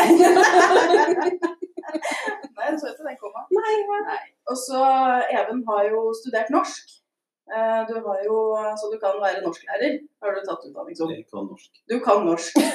Nei, 2.54 2.66
jeg 2.68 2.78
så 2.78 2.86
ikke 2.92 3.08
den 3.08 3.18
komme. 3.18 3.42
Nei, 3.58 3.76
Nei. 4.06 4.22
Og 4.52 4.58
så 4.60 4.82
Even 5.34 5.60
har 5.72 5.84
jo 5.90 6.00
studert 6.20 6.50
norsk. 6.54 6.86
Eh, 7.54 7.82
Du 7.88 7.94
jo, 8.26 8.38
Så 8.80 8.90
du 8.94 8.98
kan 9.00 9.22
være 9.22 9.44
norsklærer. 9.46 10.00
Har 10.22 10.32
du 10.34 10.42
tatt 10.48 10.66
utdanning 10.68 10.98
som? 10.98 11.12
Jeg 11.12 11.26
kan 11.30 11.46
norsk. 11.46 11.72
Du 11.90 12.00
kan 12.00 12.26
norsk. 12.26 12.54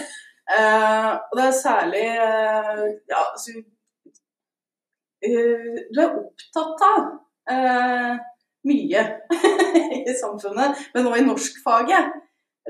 Eh, 0.48 1.12
og 1.28 1.34
det 1.36 1.42
er 1.44 1.52
særlig 1.52 2.04
eh, 2.08 2.78
Ja, 3.10 3.18
altså 3.34 3.50
eh, 5.20 5.74
Du 5.92 5.98
er 6.00 6.14
opptatt 6.22 6.84
av 6.86 7.02
eh, 7.52 8.14
mye 8.70 9.02
i 10.08 10.14
samfunnet, 10.22 10.80
men 10.94 11.04
nå 11.04 11.12
i 11.18 11.26
norskfaget. 11.26 12.16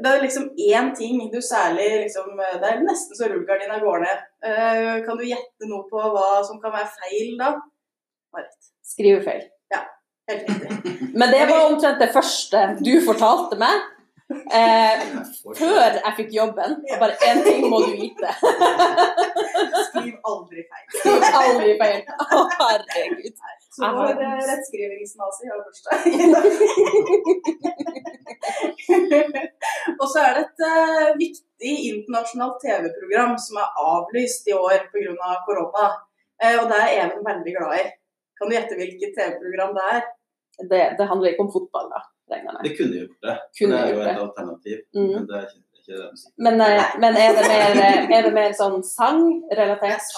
Det 0.02 0.10
er 0.10 0.24
liksom 0.24 0.48
én 0.58 0.90
ting 0.98 1.22
du 1.30 1.38
særlig 1.38 1.86
liksom 2.08 2.34
Det 2.34 2.66
er 2.66 2.82
nesten 2.82 3.14
så 3.14 3.30
rullegardina 3.30 3.78
går 3.84 4.02
ned. 4.08 4.26
Eh, 4.50 4.96
kan 5.06 5.22
du 5.22 5.22
gjette 5.28 5.70
noe 5.70 5.86
på 5.86 6.02
hva 6.02 6.42
som 6.50 6.58
kan 6.58 6.74
være 6.74 6.90
feil 6.98 7.38
da? 7.38 7.52
Marit. 8.34 8.72
Skrivefeil. 8.82 9.46
Helt 10.28 10.49
riktig. 10.49 10.97
Men 11.14 11.30
det 11.32 11.44
var 11.49 11.66
omtrent 11.70 12.02
det 12.02 12.11
første 12.12 12.64
du 12.85 12.92
fortalte 13.06 13.56
meg. 13.61 13.87
Eh, 14.28 15.04
før 15.56 15.94
jeg 15.97 16.12
fikk 16.16 16.35
jobben. 16.37 16.75
Og 16.92 16.97
bare 17.00 17.16
én 17.30 17.38
ting 17.47 17.62
må 17.73 17.78
du 17.85 17.92
vite. 17.97 18.28
Skriv 19.88 20.14
aldri 20.30 20.64
feil. 20.68 20.87
Aldri 21.40 21.73
feil. 21.80 22.02
Å, 22.26 22.42
herregud. 22.58 23.35
Så 23.78 23.88
vår 23.94 24.20
rettskrivingsnazi 24.50 25.49
har 25.49 25.61
bursdag. 25.64 26.00
og 30.00 30.06
så 30.12 30.18
er 30.26 30.32
det 30.37 30.44
et 30.44 30.61
uh, 30.66 31.08
viktig 31.20 31.75
internasjonalt 31.92 32.58
TV-program 32.64 33.32
som 33.40 33.62
er 33.62 33.80
avlyst 33.94 34.50
i 34.50 34.56
år 34.58 34.90
pga. 34.92 35.32
korona. 35.49 35.88
Uh, 36.42 36.56
og 36.58 36.68
det 36.73 36.78
er 36.85 36.94
Even 37.06 37.25
veldig 37.32 37.56
glad 37.56 37.73
i. 37.80 37.82
Kan 38.38 38.50
du 38.50 38.58
gjette 38.58 38.76
hvilket 38.78 39.16
TV-program 39.16 39.73
det 39.78 39.88
er? 39.97 40.02
Det, 40.58 40.82
det 40.98 41.06
handler 41.10 41.32
ikke 41.32 41.44
om 41.46 41.52
fotball, 41.54 41.88
da, 41.94 42.02
regner 42.32 42.50
jeg 42.50 42.56
med. 42.56 42.62
Det 42.66 42.74
kunne 42.78 43.00
gjort 43.00 43.26
det. 43.26 43.34
Kunne 43.58 43.78
det 43.78 43.80
er 43.80 43.94
jo 43.94 44.04
et 44.04 44.22
alternativ. 44.26 44.78
Mm. 44.98 45.08
Men 45.14 45.26
det 45.30 45.36
er 45.38 45.48
ikke, 45.48 45.64
det 45.72 45.80
ikke 45.82 45.98
det. 46.02 46.10
Men, 46.46 46.54
eh, 46.66 46.86
men 47.02 47.18
er, 47.24 47.34
det 47.38 47.44
mer, 47.52 47.82
eh, 47.86 48.14
er 48.18 48.22
det 48.28 48.32
mer 48.40 48.54
sånn 48.60 48.78
er 48.82 48.88
sang-relatert? 48.92 50.14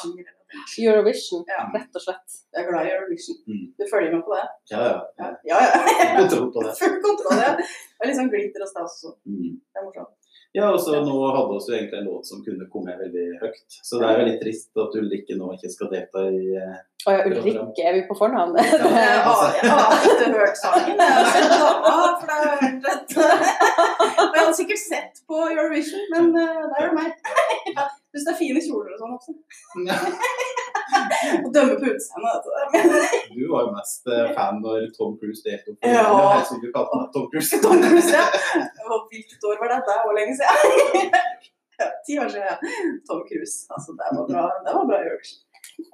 Eurovision, 0.79 1.45
Ja. 1.47 1.63
rett 1.75 1.95
og 1.95 2.03
slett. 2.03 2.29
Jeg 2.53 2.65
er 2.65 2.69
glad 2.71 2.87
i 2.87 2.91
Eurovision. 2.97 3.37
Mm. 3.47 3.67
Du 3.79 3.85
følger 3.93 4.11
med 4.15 4.23
på 4.27 4.35
det? 4.35 4.47
Ja, 4.73 4.81
ja. 4.89 4.97
Ja, 5.21 5.29
ja. 5.51 5.59
ja. 5.61 6.17
Kontroll 6.21 6.51
på 6.57 6.65
det. 6.67 6.73
Full 6.83 6.97
kontroll. 7.05 7.39
Ja. 7.45 7.53
Det 7.61 8.03
er 8.03 8.11
litt 8.11 8.19
sånn 8.19 8.33
glitter 8.33 8.65
og 8.67 8.71
stas 8.73 8.97
også. 8.97 9.13
Mm. 9.31 9.53
Det 9.61 9.79
er 9.79 9.87
morsomt. 9.87 10.20
Ja, 10.53 10.73
og 10.75 10.81
så 10.83 10.97
nå 10.99 11.15
hadde 11.31 11.47
vi 11.47 11.59
jo 11.63 11.75
egentlig 11.77 11.99
en 12.01 12.07
låt 12.11 12.27
som 12.27 12.41
kunne 12.43 12.67
komme 12.73 12.97
veldig 12.99 13.27
høyt. 13.39 13.77
Så 13.87 14.01
det 14.01 14.09
er 14.09 14.19
jo 14.19 14.25
litt 14.27 14.41
trist 14.43 14.81
at 14.83 14.97
Ulrikke 14.99 15.37
nå 15.39 15.53
ikke 15.55 15.71
skal 15.71 15.91
delta 15.93 16.25
i 16.27 16.57
eh, 16.59 16.81
Å 17.07 17.15
ja, 17.15 17.21
Ulrikke, 17.29 17.85
er 17.87 17.95
vi 17.95 18.03
på 18.09 18.17
fornavn? 18.19 18.59
Jeg 18.59 18.81
har, 19.29 19.45
jeg 19.61 19.71
har 19.71 19.95
ikke 20.09 20.33
hørt 20.35 20.59
sangen. 20.59 20.99
Jeg 20.99 21.15
har 21.15 21.31
sett 21.37 21.55
dama, 21.55 21.95
for 22.19 22.27
det 22.27 22.35
har 22.35 22.51
Og 24.25 24.35
jeg 24.35 24.43
hadde 24.43 24.59
sikkert 24.59 24.83
sett 24.83 25.23
på 25.31 25.39
Eurovision, 25.53 26.03
men 26.17 26.35
eh, 26.43 26.61
det 26.67 26.83
er 26.83 26.89
jo 26.89 26.99
meg. 26.99 27.15
Ja, 27.77 27.87
Syns 28.11 28.27
det 28.27 28.33
er 28.33 28.39
fine 28.41 28.61
kjoler 28.65 28.97
og 28.97 28.99
sånn 29.05 29.17
også. 29.21 29.37
Og 31.45 31.49
dømme 31.55 31.75
på 31.81 31.91
utseendet. 31.93 32.47
du. 32.47 33.43
Var 33.53 33.65
jo 33.67 33.71
mest 33.77 34.09
eh, 34.15 34.31
fan 34.37 34.61
når 34.65 34.89
Tom 34.97 35.13
Cruise 35.21 35.43
delte 35.47 35.75
opp 35.75 35.85
Ja. 35.87 36.05
det 36.07 36.31
her, 36.35 36.45
som 36.51 36.63
du 36.63 36.69
kalte 36.75 37.03
Tom 37.17 37.27
Cruise. 37.33 37.61
Tom 37.65 37.83
Cruise, 37.85 38.13
ja. 38.15 38.25
Hvilket 39.11 39.47
år 39.51 39.61
var 39.63 39.75
dette? 39.77 39.99
Hvor 40.05 40.17
lenge 40.19 40.35
siden? 40.39 41.13
Ja, 41.81 41.87
ti 42.07 42.19
år 42.21 42.29
siden, 42.33 42.47
ja. 42.51 42.57
Tom 43.09 43.23
Cruise. 43.29 43.57
Altså, 43.75 43.95
det 44.01 44.11
var 44.19 44.27
bra, 44.33 44.43
det 44.67 44.75
var 44.79 44.85
bra 44.91 44.99
gjort. 45.07 45.31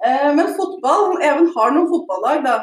Eh, 0.07 0.29
Men 0.35 0.49
fotball 0.57 1.21
Even 1.23 1.47
har 1.55 1.71
noen 1.75 1.87
fotballag, 1.91 2.41
da. 2.43 2.55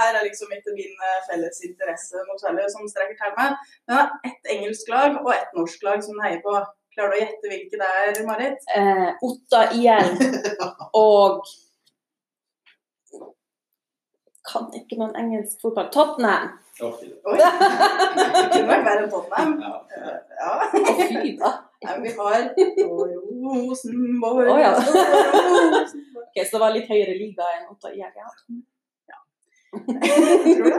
Her 0.00 0.18
er 0.18 0.26
liksom 0.28 0.52
ikke 0.54 0.74
min 0.78 0.94
eh, 1.08 1.20
felles 1.30 1.58
interesse 1.66 2.22
noe 2.28 2.38
særlig 2.42 2.68
som 2.74 2.86
strekker 2.90 3.18
til 3.18 3.34
meg. 3.38 3.56
Men 3.88 3.96
jeg 3.96 4.02
har 4.02 4.30
ett 4.30 4.52
engelsk 4.54 4.92
lag 4.94 5.16
og 5.24 5.32
ett 5.34 5.56
norsk 5.58 5.82
lag 5.88 6.04
som 6.06 6.20
heier 6.24 6.38
på. 6.44 6.54
Klarer 6.94 7.12
du 7.12 7.16
å 7.18 7.22
gjette 7.24 7.50
hvilke 7.50 7.78
det 7.82 7.88
er, 8.02 8.22
Marit? 8.26 8.62
Eh, 8.74 9.08
Otta 9.26 9.60
IL 9.74 10.14
og 11.02 11.42
Kan 14.48 14.64
ikke 14.76 14.96
noen 15.00 15.14
engelsk 15.20 15.56
fotball. 15.62 15.88
Tottenham. 15.92 16.44
Fy. 16.78 17.08
Oi! 17.28 17.38
Det 18.18 18.24
kunne 18.52 18.70
vært 18.70 18.86
verre 18.86 19.02
enn 19.04 19.12
Tottenham. 19.12 19.50
Ja. 19.62 19.72
Ja. 20.40 20.50
Fy 20.72 21.28
da. 21.40 21.50
Nei, 21.78 21.92
men 21.92 22.02
vi 22.02 22.10
har 22.18 22.40
Rosenborg 23.44 24.48
oh, 24.50 24.58
ja. 24.58 24.72
Ok, 26.24 26.34
så 26.42 26.52
det 26.56 26.62
var 26.62 26.72
litt 26.74 26.90
høyere 26.90 27.14
liga 27.14 27.44
enn 27.54 27.70
Otta 27.70 27.88
IL, 27.94 28.02
ja. 28.02 28.08
Tror 28.40 28.58
du 28.58 28.62
det? 30.66 30.74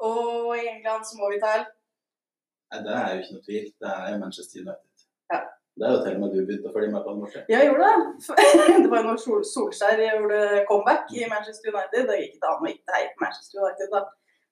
Og 0.06 0.56
i 0.56 0.64
England 0.70 1.04
så 1.04 1.18
må 1.18 1.28
vi 1.34 1.40
ta 1.42 1.50
Nei, 1.60 2.80
det 2.82 2.94
er 2.94 3.12
jo 3.12 3.18
ikke 3.20 3.34
noe 3.36 3.46
tvil. 3.46 3.66
Det 3.78 3.90
er 3.94 4.18
Manchester 4.18 4.60
United. 4.62 5.04
Ja. 5.30 5.40
Det 5.76 5.84
er 5.84 5.90
jo 5.92 5.98
til 6.04 6.14
og 6.16 6.20
med 6.22 6.30
du 6.32 6.38
begynte 6.48 6.70
å 6.70 6.74
følge 6.74 6.92
med 6.92 7.02
på 7.04 7.12
den 7.14 7.48
Ja, 7.52 7.58
Jeg 7.60 7.66
gjorde 7.68 7.88
det. 7.88 7.96
Det 8.84 8.90
var 8.92 9.02
jo 9.02 9.08
når 9.10 9.18
Sol 9.20 9.42
Solskjær 9.44 10.00
gjorde 10.00 10.38
comeback 10.70 11.10
i 11.12 11.26
Manchester 11.28 11.68
United. 11.74 12.06
Det 12.08 12.16
gikk 12.22 12.38
ikke 12.38 12.52
an 12.52 12.64
å 12.64 12.70
ikke 12.70 12.94
heie 12.96 13.10
på 13.12 13.24
Manchester 13.26 13.60
United, 13.60 13.90
da. 13.92 14.00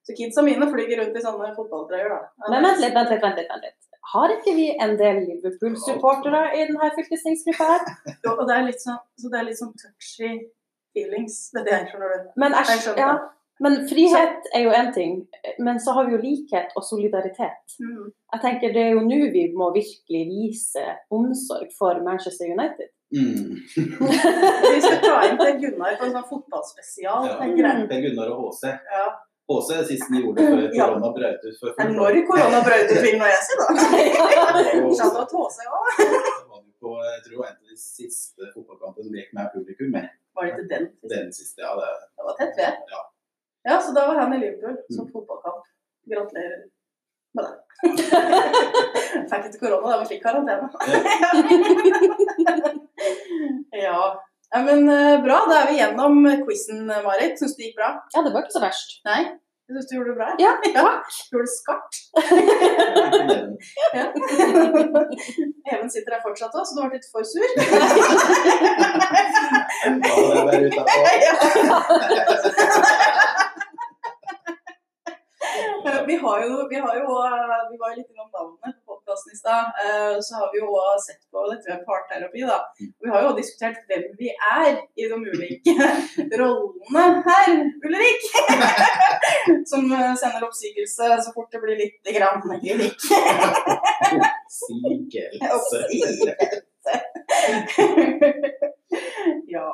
Så 0.05 0.13
kidsa 0.19 0.45
mine 0.45 0.69
flyger 0.69 1.01
rundt 1.01 1.17
i 1.17 1.23
sånne 1.25 1.55
fotballtrøyer, 1.57 2.13
da. 2.13 2.49
Men 2.53 2.67
vent 2.69 2.83
litt, 2.85 2.93
vent 2.99 3.15
litt, 3.15 3.23
vent 3.25 3.41
litt. 3.41 3.49
vent 3.55 3.65
litt. 3.71 3.81
Har 4.13 4.35
ikke 4.35 4.53
vi 4.59 4.67
en 4.85 4.93
del 5.01 5.23
Liverpool-supportere 5.31 6.43
i 6.59 6.67
denne 6.69 6.91
fylkestingsgruppa 6.99 7.69
her? 7.71 7.87
Jo, 8.27 8.35
Og 8.35 8.45
det 8.51 8.59
er 8.59 8.67
litt 8.69 8.83
sånn, 8.85 9.01
så 9.17 9.31
det 9.33 9.39
er 9.41 9.47
litt 9.49 9.61
sånn 9.63 9.73
touchy 9.81 10.35
feelings. 10.93 11.39
Det 11.55 11.63
er 11.63 11.65
det 11.71 11.75
jeg 11.79 11.89
skjønner 11.95 12.13
du. 12.13 12.29
Men, 12.43 12.53
Jeg 12.59 12.69
æsj, 12.69 12.83
skjønner 12.85 13.01
ja. 13.07 13.15
Men 13.63 13.77
frihet 13.89 14.49
er 14.55 14.65
jo 14.65 14.73
én 14.75 14.91
ting, 14.95 15.21
men 15.63 15.79
så 15.81 15.95
har 15.95 16.09
vi 16.09 16.17
jo 16.17 16.23
likhet 16.23 16.73
og 16.75 16.83
solidaritet. 16.83 17.77
Mm. 17.79 18.09
Jeg 18.35 18.43
tenker 18.43 18.73
Det 18.75 18.83
er 18.83 18.97
jo 18.97 19.05
nå 19.07 19.21
vi 19.35 19.45
må 19.55 19.71
virkelig 19.77 20.23
vise 20.31 20.85
omsorg 21.15 21.71
for 21.79 22.03
Manchester 22.03 22.51
United. 22.51 22.91
Mm. 23.15 23.55
Vi 24.75 24.81
skal 24.83 24.99
ta 25.05 25.19
inn 25.29 25.37
Per 25.39 25.53
Gunnar 25.61 25.95
på 26.01 26.09
en 26.09 26.17
sånn 26.17 26.27
fotballspesial, 26.27 27.29
Ja. 27.29 27.37
Per 27.39 27.53
Gunnar 28.03 28.33
og 28.35 28.49
HC. 28.49 28.73
Ja. 28.91 29.05
HC 29.45 29.71
er 29.77 29.87
siste 29.87 30.09
de 30.11 30.23
gjorde 30.25 30.49
før 30.49 30.67
korona 30.73 31.13
brøt 31.15 31.47
ut 31.47 31.59
for 31.61 31.79
Men 31.79 31.95
når 32.01 32.19
korona 32.27 32.63
brøt 32.65 32.91
ut, 32.91 33.01
vil 33.07 33.19
nå 33.21 33.31
jeg 33.31 33.43
si, 33.47 33.59
da. 33.61 33.67
Shout-out 34.99 35.35
HC 35.39 35.69
òg. 35.79 36.05
På, 36.83 36.99
jeg 37.07 37.21
tror 37.29 37.47
en 37.47 37.55
av 37.55 37.71
de 37.71 37.79
siste 37.81 38.51
fotballkampene 38.51 39.07
som 39.07 39.19
gikk 39.21 39.31
med 39.37 39.53
publikum 39.55 39.95
med. 39.95 40.11
Var 40.35 40.49
det 40.49 40.55
ikke 40.57 40.71
den? 40.73 40.89
Den 41.13 41.31
siste, 41.33 41.63
ja. 41.63 41.77
Det, 41.79 41.93
Det 42.19 42.27
var 42.27 42.41
tett 42.41 42.59
ved. 42.59 42.81
Ja. 42.97 43.05
Ja, 43.65 43.79
så 43.81 43.93
da 43.97 44.03
var 44.11 44.17
han 44.21 44.35
i 44.37 44.39
Liverpool 44.43 44.77
som 44.93 45.05
Mm. 45.07 45.13
fotballkamp. 45.13 45.63
Gratulerer 46.13 46.61
med 47.35 47.43
det. 47.45 47.55
Fikk 49.31 49.45
ikke 49.49 49.61
korona, 49.63 49.87
da, 49.91 49.97
men 49.99 50.07
fikk 50.11 50.23
karantene. 50.23 50.67
ja. 53.85 54.01
ja, 54.55 54.59
men 54.69 54.81
eh, 54.89 55.23
bra. 55.25 55.39
Da 55.51 55.55
er 55.63 55.67
vi 55.71 55.79
gjennom 55.81 56.15
quizen, 56.45 56.79
Marit. 56.87 57.39
Syns 57.41 57.55
du 57.57 57.61
det 57.63 57.67
gikk 57.71 57.79
bra? 57.81 57.91
Ja, 58.15 58.19
det 58.23 58.33
var 58.37 58.43
ikke 58.45 58.57
så 58.59 58.63
verst. 58.65 58.91
Nei? 59.09 59.23
Jeg 59.65 59.73
syns 59.79 59.89
du 59.89 59.93
gjorde 59.97 60.11
det 60.13 60.21
bra. 60.21 60.29
Ja, 60.45 60.53
Gjorde 61.33 61.47
det 61.49 61.55
skarpt. 61.57 61.95
Ja. 63.97 64.07
Even 65.73 65.89
sitter 65.91 66.13
her 66.19 66.23
fortsatt 66.27 66.53
òg, 66.61 66.65
så 66.69 66.73
du 66.77 66.81
ble 66.85 66.93
litt 66.99 67.09
for 67.09 67.23
sur. 67.25 67.45
Ja, 67.45 67.49
det 69.89 70.37
er 70.37 70.45
bare 70.45 70.61
utenpå. 70.69 70.85
Vi 76.07 76.17
har 76.17 76.43
jo, 76.47 76.67
vi 76.71 76.77
har 76.85 76.95
jo 76.97 77.09
eh, 77.29 77.63
vi 77.71 77.77
var 77.81 77.91
jo 77.93 77.97
litt 77.99 78.09
innom 78.13 78.29
navnet 78.33 78.77
på 78.87 78.95
podkasten 78.95 79.33
i 79.35 79.37
stad. 79.37 79.67
eh, 79.85 80.15
Så 80.27 80.39
har 80.39 80.49
vi 80.53 80.59
jo 80.63 80.69
også 80.73 81.03
sett 81.07 81.21
på 81.33 81.43
dette 81.51 81.69
med 81.75 81.83
parterapi. 81.89 82.41
da. 82.49 82.57
Vi 83.05 83.09
har 83.13 83.21
jo 83.27 83.35
diskutert 83.37 83.83
hvem 83.91 84.07
vi 84.21 84.29
er 84.33 84.71
i 84.97 85.09
de 85.11 85.19
ulike 85.19 85.75
rollene 86.41 87.05
her, 87.29 87.53
Ulrik. 87.89 88.23
Som 89.71 89.93
eh, 89.93 90.15
sender 90.21 90.47
oppsigelse 90.49 91.05
så 91.27 91.31
fort 91.37 91.53
det 91.53 91.61
blir 91.65 91.77
litt 91.83 92.01
grann 92.17 92.41
Ulrik. 92.49 93.01
Oppsigelse. 95.53 96.33
Ja. 99.55 99.69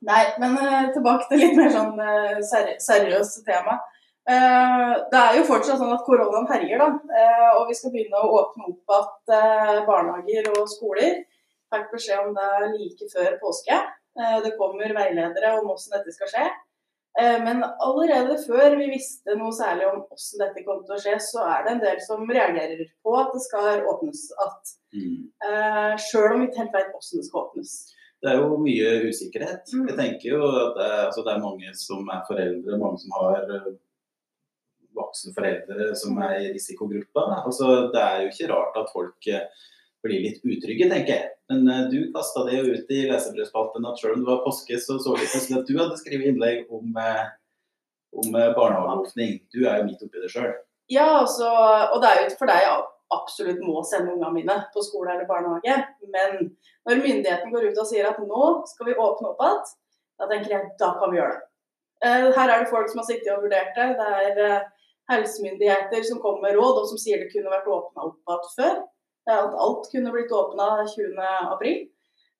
Nei, 0.00 0.22
men 0.40 0.54
eh, 0.58 0.86
tilbake 0.94 1.26
til 1.28 1.42
litt 1.42 1.56
mer 1.58 1.68
sånn 1.74 1.98
eh, 2.00 2.38
seriøst 2.80 3.42
tema. 3.44 3.74
Eh, 4.28 4.94
det 5.10 5.20
er 5.20 5.36
jo 5.38 5.46
fortsatt 5.48 5.80
sånn 5.80 5.94
at 5.94 6.04
koronaen 6.06 6.48
herjer, 6.50 6.80
da. 6.80 6.88
Eh, 7.20 7.50
og 7.56 7.70
vi 7.70 7.76
skal 7.76 7.92
begynne 7.94 8.20
å 8.20 8.32
åpne 8.42 8.68
opp 8.68 8.94
igjen 8.94 9.76
eh, 9.78 9.84
barnehager 9.88 10.50
og 10.52 10.68
skoler. 10.70 11.22
Fikk 11.70 11.92
beskjed 11.94 12.26
om 12.26 12.34
det 12.36 12.50
like 12.74 13.08
før 13.12 13.38
påske. 13.42 13.78
Det 14.44 14.50
kommer 14.58 14.90
veiledere 14.90 15.52
om 15.54 15.68
hvordan 15.68 15.92
dette 15.94 16.12
skal 16.12 16.28
skje. 16.32 16.46
Men 17.46 17.62
allerede 17.62 18.34
før 18.42 18.74
vi 18.74 18.88
visste 18.90 19.36
noe 19.38 19.54
særlig 19.54 19.86
om 19.86 20.00
hvordan 20.00 20.42
dette 20.42 20.64
kom 20.66 20.80
til 20.82 20.96
å 20.96 20.98
skje, 20.98 21.14
så 21.22 21.44
er 21.46 21.62
det 21.62 21.72
en 21.76 21.82
del 21.84 22.00
som 22.02 22.26
reagerer 22.26 22.82
på 23.06 23.14
at 23.20 23.30
det 23.36 23.42
skal 23.44 23.86
åpnes 23.86 24.24
igjen. 24.34 24.74
Mm. 24.98 25.94
Sjøl 26.02 26.34
om 26.34 26.42
vi 26.42 26.48
ikke 26.50 26.62
helt 26.64 26.74
vet 26.74 26.90
hvordan 26.90 27.22
det 27.22 27.28
skal 27.28 27.42
åpnes. 27.44 27.76
Det 28.18 28.32
er 28.32 28.42
jo 28.42 28.58
mye 28.66 28.90
usikkerhet. 29.06 29.74
Mm. 29.78 29.86
Jeg 29.92 29.98
tenker 30.02 30.34
jo 30.34 30.42
at 30.50 30.74
det 30.80 30.90
altså 31.06 31.24
det 31.28 31.32
er 31.36 31.46
mange 31.46 31.72
som 31.78 32.10
er 32.10 32.26
foreldre, 32.26 32.82
mange 32.82 33.04
som 33.04 33.14
har 33.20 33.46
voksne 35.00 35.34
foreldre 35.36 35.90
som 35.98 36.20
er 36.28 36.38
i 36.38 36.52
risikogruppa. 36.54 37.26
Altså, 37.42 37.90
det 37.94 38.04
er 38.04 38.22
jo 38.22 38.32
ikke 38.32 38.52
rart 38.52 38.78
at 38.80 38.94
folk 38.94 39.28
eh, 39.32 39.48
blir 40.04 40.22
litt 40.24 40.40
utrygge, 40.44 40.88
tenker 40.90 41.12
jeg. 41.12 41.32
Men 41.50 41.68
eh, 41.68 41.82
du 41.92 41.98
kasta 42.14 42.44
det 42.46 42.60
jo 42.60 42.76
ut 42.76 42.94
i 42.94 43.02
lesebrødspalten 43.10 43.88
at 43.88 44.00
selv 44.00 44.16
om 44.16 44.24
det 44.24 44.30
var 44.30 44.44
påske, 44.46 44.78
så 44.80 44.98
så 45.02 45.16
vi 45.16 45.26
plutselig 45.26 45.58
at 45.60 45.68
du 45.68 45.74
hadde 45.80 45.98
skrevet 46.00 46.30
innlegg 46.32 46.72
om, 46.72 46.94
eh, 47.00 47.26
om 48.22 48.38
eh, 48.38 48.54
barnehageåpning. 48.56 49.36
Du 49.52 49.60
er 49.64 49.80
jo 49.80 49.90
midt 49.90 50.06
oppi 50.06 50.22
det 50.22 50.32
sjøl. 50.32 50.54
Ja, 50.90 51.20
altså, 51.20 51.50
og 51.92 52.00
det 52.02 52.10
er 52.10 52.24
jo 52.24 52.32
for 52.38 52.50
deg 52.50 52.64
jeg 52.64 52.88
absolutt 53.14 53.60
må 53.66 53.82
sende 53.86 54.14
ungene 54.14 54.32
mine 54.38 54.56
på 54.74 54.82
skole 54.86 55.12
eller 55.12 55.28
barnehage. 55.28 55.76
Men 56.14 56.52
når 56.86 57.04
myndigheten 57.04 57.52
går 57.52 57.70
ut 57.70 57.78
og 57.82 57.88
sier 57.90 58.08
at 58.10 58.18
nå 58.22 58.50
skal 58.70 58.88
vi 58.88 58.98
åpne 58.98 59.32
opp 59.32 59.42
igjen, 59.46 59.70
da 60.20 60.28
tenker 60.30 60.54
jeg 60.54 60.74
da 60.80 60.90
kan 60.98 61.12
vi 61.12 61.18
gjøre 61.18 61.38
det. 61.38 61.46
Her 62.00 62.48
er 62.48 62.62
det 62.62 62.70
folk 62.70 62.88
som 62.88 63.02
har 63.02 63.06
sittet 63.08 63.32
og 63.34 63.42
vurdert 63.44 63.74
det. 63.76 63.88
Det 63.98 64.44
er 64.48 64.62
helsemyndigheter 65.10 66.04
som 66.06 66.20
kommer 66.22 66.48
med 66.48 66.58
råd, 66.58 66.82
og 66.82 66.88
som 66.90 67.00
sier 67.00 67.22
det 67.22 67.30
kunne 67.32 67.52
vært 67.52 67.70
åpna 67.70 68.08
opp 68.08 68.20
igjen 68.20 68.52
før. 68.56 68.76
Eh, 69.28 69.38
At 69.38 69.56
alt 69.66 69.88
kunne 69.92 70.12
blitt 70.14 70.34
åpna 70.34 70.68
20.4. 70.94 71.72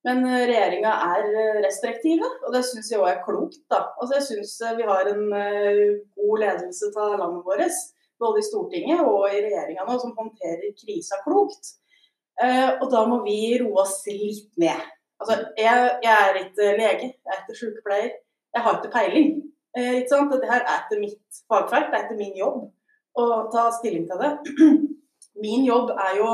Men 0.09 0.23
regjeringa 0.25 0.93
er 1.13 1.27
eh, 1.29 1.59
restriktive, 1.67 2.29
og 2.47 2.55
det 2.55 2.63
syns 2.69 2.89
jeg 2.93 3.03
òg 3.03 3.11
er 3.11 3.25
klokt. 3.27 3.61
da. 3.73 3.83
Altså 4.01 4.17
Jeg 4.17 4.29
syns 4.31 4.55
vi 4.79 4.87
har 4.89 5.11
en 5.11 5.27
eh, 5.37 5.83
god 6.17 6.47
ledelse 6.47 6.93
av 6.97 7.19
landet 7.21 7.45
vårt, 7.45 7.83
både 8.21 8.41
i 8.41 8.47
Stortinget 8.49 9.05
og 9.05 9.29
i 9.29 9.43
regjeringa 9.45 9.85
nå, 9.89 9.99
som 10.01 10.17
håndterer 10.17 10.73
krisa 10.79 11.21
klokt. 11.27 11.77
Eh, 12.41 12.71
og 12.81 12.89
da 12.93 13.05
må 13.09 13.21
vi 13.27 13.59
roe 13.61 13.83
oss 13.85 14.01
litt 14.09 14.49
ned. 14.61 14.89
Altså, 15.21 15.37
jeg, 15.61 15.89
jeg 16.05 16.17
er 16.17 16.39
ikke 16.41 16.69
lege, 16.79 17.09
jeg 17.13 17.35
er 17.35 17.43
ikke 17.43 17.59
sykepleier. 17.59 18.13
Jeg 18.57 18.65
har 18.65 18.79
ikke 18.79 18.93
peiling. 18.95 19.35
Eh? 19.77 20.01
Dette 20.03 20.51
her 20.51 20.65
er 20.65 20.83
ikke 20.85 21.01
mitt 21.01 21.43
fagfelt, 21.51 21.91
det 21.93 21.99
er 22.01 22.07
ikke 22.09 22.19
min 22.19 22.37
jobb 22.39 22.65
å 23.21 23.27
ta 23.53 23.69
stilling 23.79 24.07
til 24.11 24.21
det. 24.23 24.33
Min 25.41 25.63
jobb 25.65 25.93
er 25.95 26.17
jo 26.19 26.31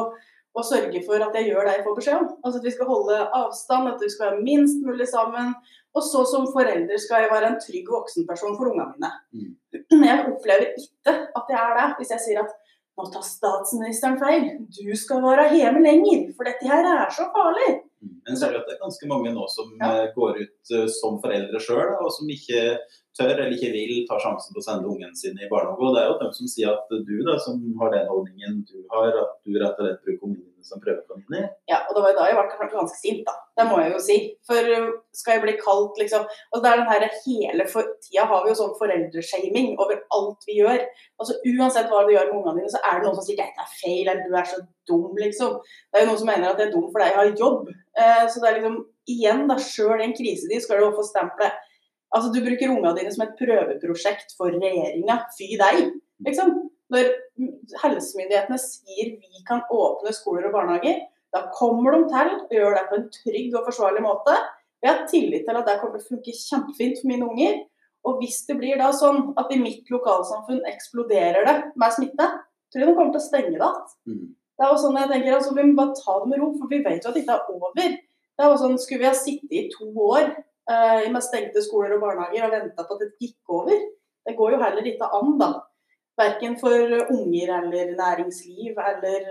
å 0.57 0.63
sørge 0.65 1.03
for 1.07 1.21
at 1.23 1.35
jeg 1.37 1.51
gjør 1.51 1.67
det 1.69 1.75
jeg 1.77 1.85
får 1.85 1.97
beskjed 1.99 2.17
om. 2.17 2.29
Altså 2.43 2.59
At 2.59 2.65
vi 2.67 2.73
skal 2.75 2.89
holde 2.89 3.17
avstand, 3.39 3.91
at 3.91 4.01
vi 4.03 4.09
skal 4.11 4.31
være 4.31 4.45
minst 4.47 4.81
mulig 4.83 5.07
sammen. 5.11 5.53
Og 5.97 6.05
så 6.05 6.25
som 6.29 6.49
forelder 6.53 6.99
skal 7.01 7.25
jeg 7.25 7.33
være 7.33 7.51
en 7.53 7.59
trygg 7.61 7.91
voksenperson 7.93 8.57
for 8.59 8.73
ungene 8.73 8.89
mine. 8.97 9.11
Mm. 9.37 10.05
jeg 10.09 10.25
opplever 10.33 10.73
ikke 10.81 11.13
at 11.39 11.53
jeg 11.53 11.61
er 11.61 11.77
det 11.79 11.87
hvis 12.01 12.13
jeg 12.17 12.25
sier 12.25 12.41
at 12.43 12.55
nå 12.97 13.05
tar 13.13 13.25
statsministeren 13.29 14.17
feil. 14.21 14.47
Du 14.73 14.93
skal 14.97 15.21
være 15.25 15.51
hjemme 15.53 15.83
lenger, 15.85 16.31
for 16.37 16.49
dette 16.49 16.69
her 16.69 16.87
er 16.89 17.11
så 17.13 17.29
farlig. 17.35 17.83
Men 18.25 18.39
så 18.39 18.49
er 18.49 18.55
det 18.57 18.63
at 18.63 18.71
det 18.71 18.77
er 18.79 18.85
ganske 18.87 19.09
mange 19.11 19.33
nå 19.37 19.45
som 19.53 19.75
Ja. 19.77 19.91
eh, 20.07 20.13
går 20.17 20.41
ut 20.41 20.73
eh, 20.73 20.87
som 20.89 21.21
foreldre 21.21 21.61
sjøl, 21.61 21.93
og 22.01 22.09
som 22.17 22.29
ikke 22.33 22.79
tør 23.17 23.33
eller 23.35 23.55
ikke 23.57 23.73
vil 23.75 24.03
ta 24.09 24.19
sjansen 24.23 24.55
på 24.55 24.63
å 24.63 24.67
sende 24.67 24.91
ungene 24.91 25.17
sine 25.19 25.47
i 25.47 25.51
barnehage. 25.53 25.83
Og 25.83 25.97
det 25.97 26.03
er 26.03 26.11
jo 26.11 26.19
dem 26.21 26.35
som 26.37 26.51
sier 26.53 26.75
at 26.75 26.93
du 27.09 27.17
da, 27.27 27.39
som 27.43 27.63
har 27.81 27.95
den 27.95 28.11
holdningen 28.11 28.61
du 28.69 28.77
har, 28.93 29.09
at 29.23 29.41
du 29.47 29.57
rett 29.57 29.81
og 29.81 29.87
slett 29.87 30.05
bruker 30.05 30.31
ungene 30.31 30.57
som 30.67 30.81
prøvekaniner. 30.83 31.47
Ja, 31.71 31.83
og 31.87 31.95
det 31.95 32.03
var 32.03 32.13
jo 32.13 32.19
da 32.19 32.27
jeg 32.27 32.37
ble 32.39 32.69
ganske 32.73 32.99
sint, 32.99 33.23
da. 33.27 33.35
Det 33.57 33.67
må 33.69 33.79
jeg 33.81 33.93
jo 33.95 34.01
si. 34.03 34.17
For 34.49 34.71
uh, 34.77 34.89
skal 35.17 35.37
jeg 35.37 35.45
bli 35.45 35.55
kalt, 35.61 36.01
liksom 36.01 36.25
Og 36.27 36.63
det 36.63 36.71
er 36.71 36.81
den 36.81 36.91
her 36.91 37.07
hele 37.23 37.67
for, 37.71 37.93
tida 38.05 38.27
har 38.29 38.43
vi 38.45 38.53
jo 38.53 38.59
sånn 38.59 38.75
foreldreshaming 38.81 39.77
over 39.83 40.01
alt 40.17 40.49
vi 40.49 40.59
gjør. 40.61 40.83
Altså 41.23 41.39
Uansett 41.53 41.91
hva 41.93 42.03
du 42.07 42.13
gjør 42.15 42.33
med 42.33 42.41
ungene 42.41 42.61
dine, 42.61 42.73
så 42.75 42.83
er 42.83 42.99
det 42.99 43.07
noen 43.07 43.19
som 43.19 43.29
sier 43.29 43.39
'dette 43.39 43.63
er 43.63 43.73
feil', 43.79 44.11
eller 44.11 44.27
'du 44.27 44.37
er 44.37 44.51
så 44.51 44.61
dum', 44.91 45.23
liksom. 45.23 45.57
Det 45.63 46.01
er 46.01 46.05
jo 46.05 46.11
noen 46.11 46.23
som 46.23 46.31
mener 46.33 46.51
at 46.51 46.59
det 46.59 46.67
er 46.67 46.75
dumt 46.75 46.93
fordi 46.93 47.09
jeg 47.09 47.19
har 47.21 47.41
jobb. 47.45 47.73
Eh, 47.97 48.25
så 48.29 48.43
det 48.43 48.51
er 48.51 48.59
liksom 48.59 48.77
igjen, 49.07 49.47
da, 49.49 49.57
sjøl 49.63 50.03
i 50.03 50.09
en 50.09 50.17
krisetid 50.19 50.63
skal 50.63 50.83
du 50.83 50.97
få 50.99 51.07
stempelet 51.07 51.55
Altså, 52.17 52.31
du 52.33 52.41
bruker 52.41 52.73
ungene 52.73 52.95
dine 52.97 53.13
som 53.13 53.27
et 53.27 53.37
prøveprosjekt 53.37 54.33
for 54.39 54.55
regjeringa. 54.55 55.19
Fy 55.37 55.53
deg, 55.61 55.93
liksom. 56.25 56.55
Når 56.95 57.09
helsemyndighetene 57.83 58.57
sier 58.63 59.17
vi 59.19 59.41
kan 59.49 59.65
åpne 59.75 60.13
skoler 60.15 60.47
og 60.49 60.55
barnehager, 60.55 61.01
da 61.35 61.49
kommer 61.53 61.97
de 61.97 62.05
til 62.13 62.31
og 62.37 62.55
gjør 62.55 62.77
det 62.77 62.85
på 62.89 62.99
en 63.01 63.09
trygg 63.17 63.57
og 63.59 63.67
forsvarlig 63.67 64.05
måte. 64.05 64.37
Jeg 64.85 64.93
har 64.93 65.09
tillit 65.11 65.45
til 65.49 65.59
at 65.59 65.67
det 65.67 65.81
kommer 65.81 65.99
til 65.99 66.07
å 66.07 66.15
funke 66.15 66.37
kjempefint 66.39 67.01
for 67.01 67.11
mine 67.11 67.27
unger. 67.27 67.59
Og 68.07 68.21
hvis 68.23 68.39
det 68.47 68.57
blir 68.61 68.79
da 68.79 68.93
sånn 68.95 69.33
at 69.41 69.51
i 69.51 69.59
mitt 69.59 69.89
lokalsamfunn 69.91 70.63
eksploderer 70.71 71.47
det 71.49 71.57
med 71.75 71.95
smitte, 71.97 72.29
tror 72.71 72.83
jeg 72.83 72.91
de 72.91 72.97
kommer 72.99 73.17
til 73.17 73.23
å 73.23 73.27
stenge 73.27 73.51
det 73.51 73.59
igjen. 73.59 73.87
Mm. 74.07 74.27
Det 74.57 74.65
er 74.65 74.73
jo 74.73 74.81
sånn 74.81 74.97
jeg 74.97 75.11
tenker, 75.11 75.35
altså 75.37 75.55
Vi 75.57 75.65
må 75.69 75.75
bare 75.77 75.97
ta 75.99 76.13
det 76.23 76.29
med 76.31 76.41
ro, 76.41 76.53
for 76.57 76.71
vi 76.71 76.79
vet 76.87 77.05
jo 77.05 77.11
at 77.11 77.19
dette 77.19 77.35
er 77.35 77.51
over. 77.53 77.73
Det 77.77 78.45
er 78.45 78.53
jo 78.53 78.61
sånn, 78.63 78.79
Skulle 78.81 79.03
vi 79.03 79.11
ha 79.11 79.17
sittet 79.17 79.53
i 79.59 79.67
to 79.75 79.91
år 80.07 80.31
eh, 80.71 81.07
med 81.13 81.25
stengte 81.25 81.63
skoler 81.65 81.97
og 81.97 82.03
barnehager 82.05 82.49
og 82.49 82.55
venta 82.57 82.85
på 82.87 82.97
at 82.97 83.05
det 83.05 83.13
gikk 83.23 83.55
over? 83.61 83.79
Det 84.27 84.35
går 84.39 84.57
jo 84.57 84.63
heller 84.63 84.91
ikke 84.91 85.09
an, 85.21 85.39
da. 85.39 85.53
Verken 86.19 86.57
for 86.59 86.97
unger 87.13 87.53
eller 87.61 87.93
næringsliv 87.99 88.79
eller 88.81 89.27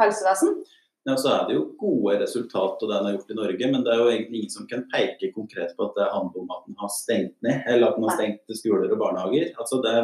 helsevesen. 0.00 0.62
Ja, 1.04 1.16
så 1.18 1.32
er 1.34 1.46
det 1.48 1.54
jo 1.56 1.62
gode 1.80 2.14
resultat 2.20 2.82
av 2.84 2.90
det 2.90 2.98
en 2.98 3.06
har 3.08 3.14
gjort 3.16 3.30
i 3.34 3.36
Norge, 3.38 3.70
men 3.72 3.82
det 3.82 3.90
er 3.90 3.98
jo 3.98 4.10
egentlig 4.12 4.42
ingen 4.42 4.52
som 4.54 4.68
kan 4.70 4.84
peke 4.92 5.32
konkret 5.34 5.72
på 5.74 5.88
at 5.88 5.96
det 5.98 6.12
handler 6.12 6.44
om 6.44 6.52
at 6.54 6.68
en 6.70 6.78
har 6.78 6.92
stengt 6.94 7.34
ned, 7.42 7.64
eller 7.66 7.88
at 7.88 7.98
en 7.98 8.06
har 8.06 8.14
stengt 8.20 8.54
skoler 8.60 8.92
og 8.94 9.00
barnehager. 9.00 9.48
Altså 9.58 9.80
Det 9.82 9.96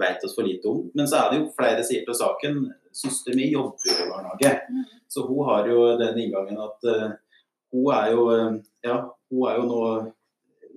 vet 0.00 0.24
oss 0.26 0.34
for 0.34 0.48
lite 0.48 0.66
om. 0.66 0.80
Men 0.94 1.06
så 1.06 1.20
er 1.20 1.30
det 1.30 1.38
jo 1.38 1.52
flere 1.54 1.84
sider 1.86 2.08
til 2.08 2.18
saken. 2.18 2.58
Søster 2.90 3.36
min 3.38 3.52
jobber 3.52 3.86
jo 3.86 3.94
i 3.94 4.10
barnehage, 4.10 4.52
Mm. 4.70 4.84
så 5.08 5.26
hun 5.26 5.44
har 5.46 5.68
jo 5.68 5.98
den 5.98 6.18
inngangen 6.18 6.58
at 6.58 6.88
eh, 6.94 7.10
hun 7.74 7.92
er 7.94 8.12
jo 8.14 8.26
eh, 8.34 8.58
ja, 8.86 8.96
hun 9.30 9.46
er 9.48 9.60
jo 9.60 9.66
nå 9.68 9.80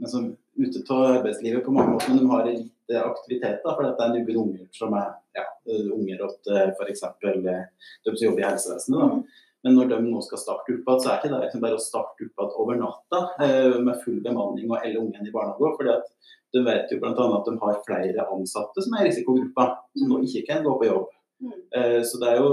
liksom, 0.01 0.31
ute 0.57 0.83
av 0.93 1.05
arbeidslivet 1.17 1.65
på 1.65 1.73
mange 1.75 1.95
måter, 1.95 2.11
men 2.11 2.21
de 2.21 2.31
har 2.31 2.45
litt 2.49 2.93
eh, 2.93 3.01
aktivitet. 3.01 3.61
da, 3.63 3.73
For 3.73 3.85
det 3.85 3.93
er 3.95 4.13
noen 4.13 4.43
unger 4.43 4.67
som 4.75 4.93
er 4.99 5.09
ja, 5.39 5.47
eh, 5.69 5.89
unger 5.95 6.27
til 6.45 6.75
f.eks. 6.75 7.07
de 7.23 7.57
som 8.03 8.21
jobber 8.27 8.43
i 8.43 8.47
helsevesenet. 8.49 9.01
da. 9.01 9.41
Men 9.63 9.77
når 9.79 9.93
de 9.93 9.97
nå 10.03 10.21
skal 10.25 10.41
starte 10.41 10.73
opp 10.73 10.81
igjen, 10.83 10.99
så 10.99 11.09
er 11.09 11.19
ikke 11.21 11.31
det 11.31 11.41
liksom 11.45 11.61
bare 11.63 11.79
å 11.79 11.83
starte 11.83 12.25
opp 12.27 12.41
igjen 12.43 12.57
over 12.63 12.79
natta 12.81 13.21
eh, 13.45 13.77
med 13.79 14.01
full 14.03 14.19
bemanning 14.25 14.71
og 14.71 14.79
alle 14.81 14.99
ungene 14.99 15.29
i 15.29 15.35
barnehage. 15.35 15.75
fordi 15.79 15.93
at 15.93 16.09
de 16.53 16.61
vet 16.67 16.91
jo 16.91 16.99
bl.a. 17.01 17.13
at 17.15 17.47
de 17.47 17.53
har 17.61 17.83
flere 17.87 18.25
ansatte 18.35 18.83
som 18.83 18.93
er 18.93 19.05
i 19.05 19.09
risikogruppa, 19.09 19.69
som 19.97 20.11
nå 20.11 20.19
ikke 20.27 20.43
kan 20.51 20.65
gå 20.65 20.73
på 20.81 20.89
jobb. 20.89 21.07
Mm. 21.43 21.55
Eh, 21.79 22.01
så 22.05 22.19
det 22.21 22.33
er 22.33 22.43
jo 22.43 22.49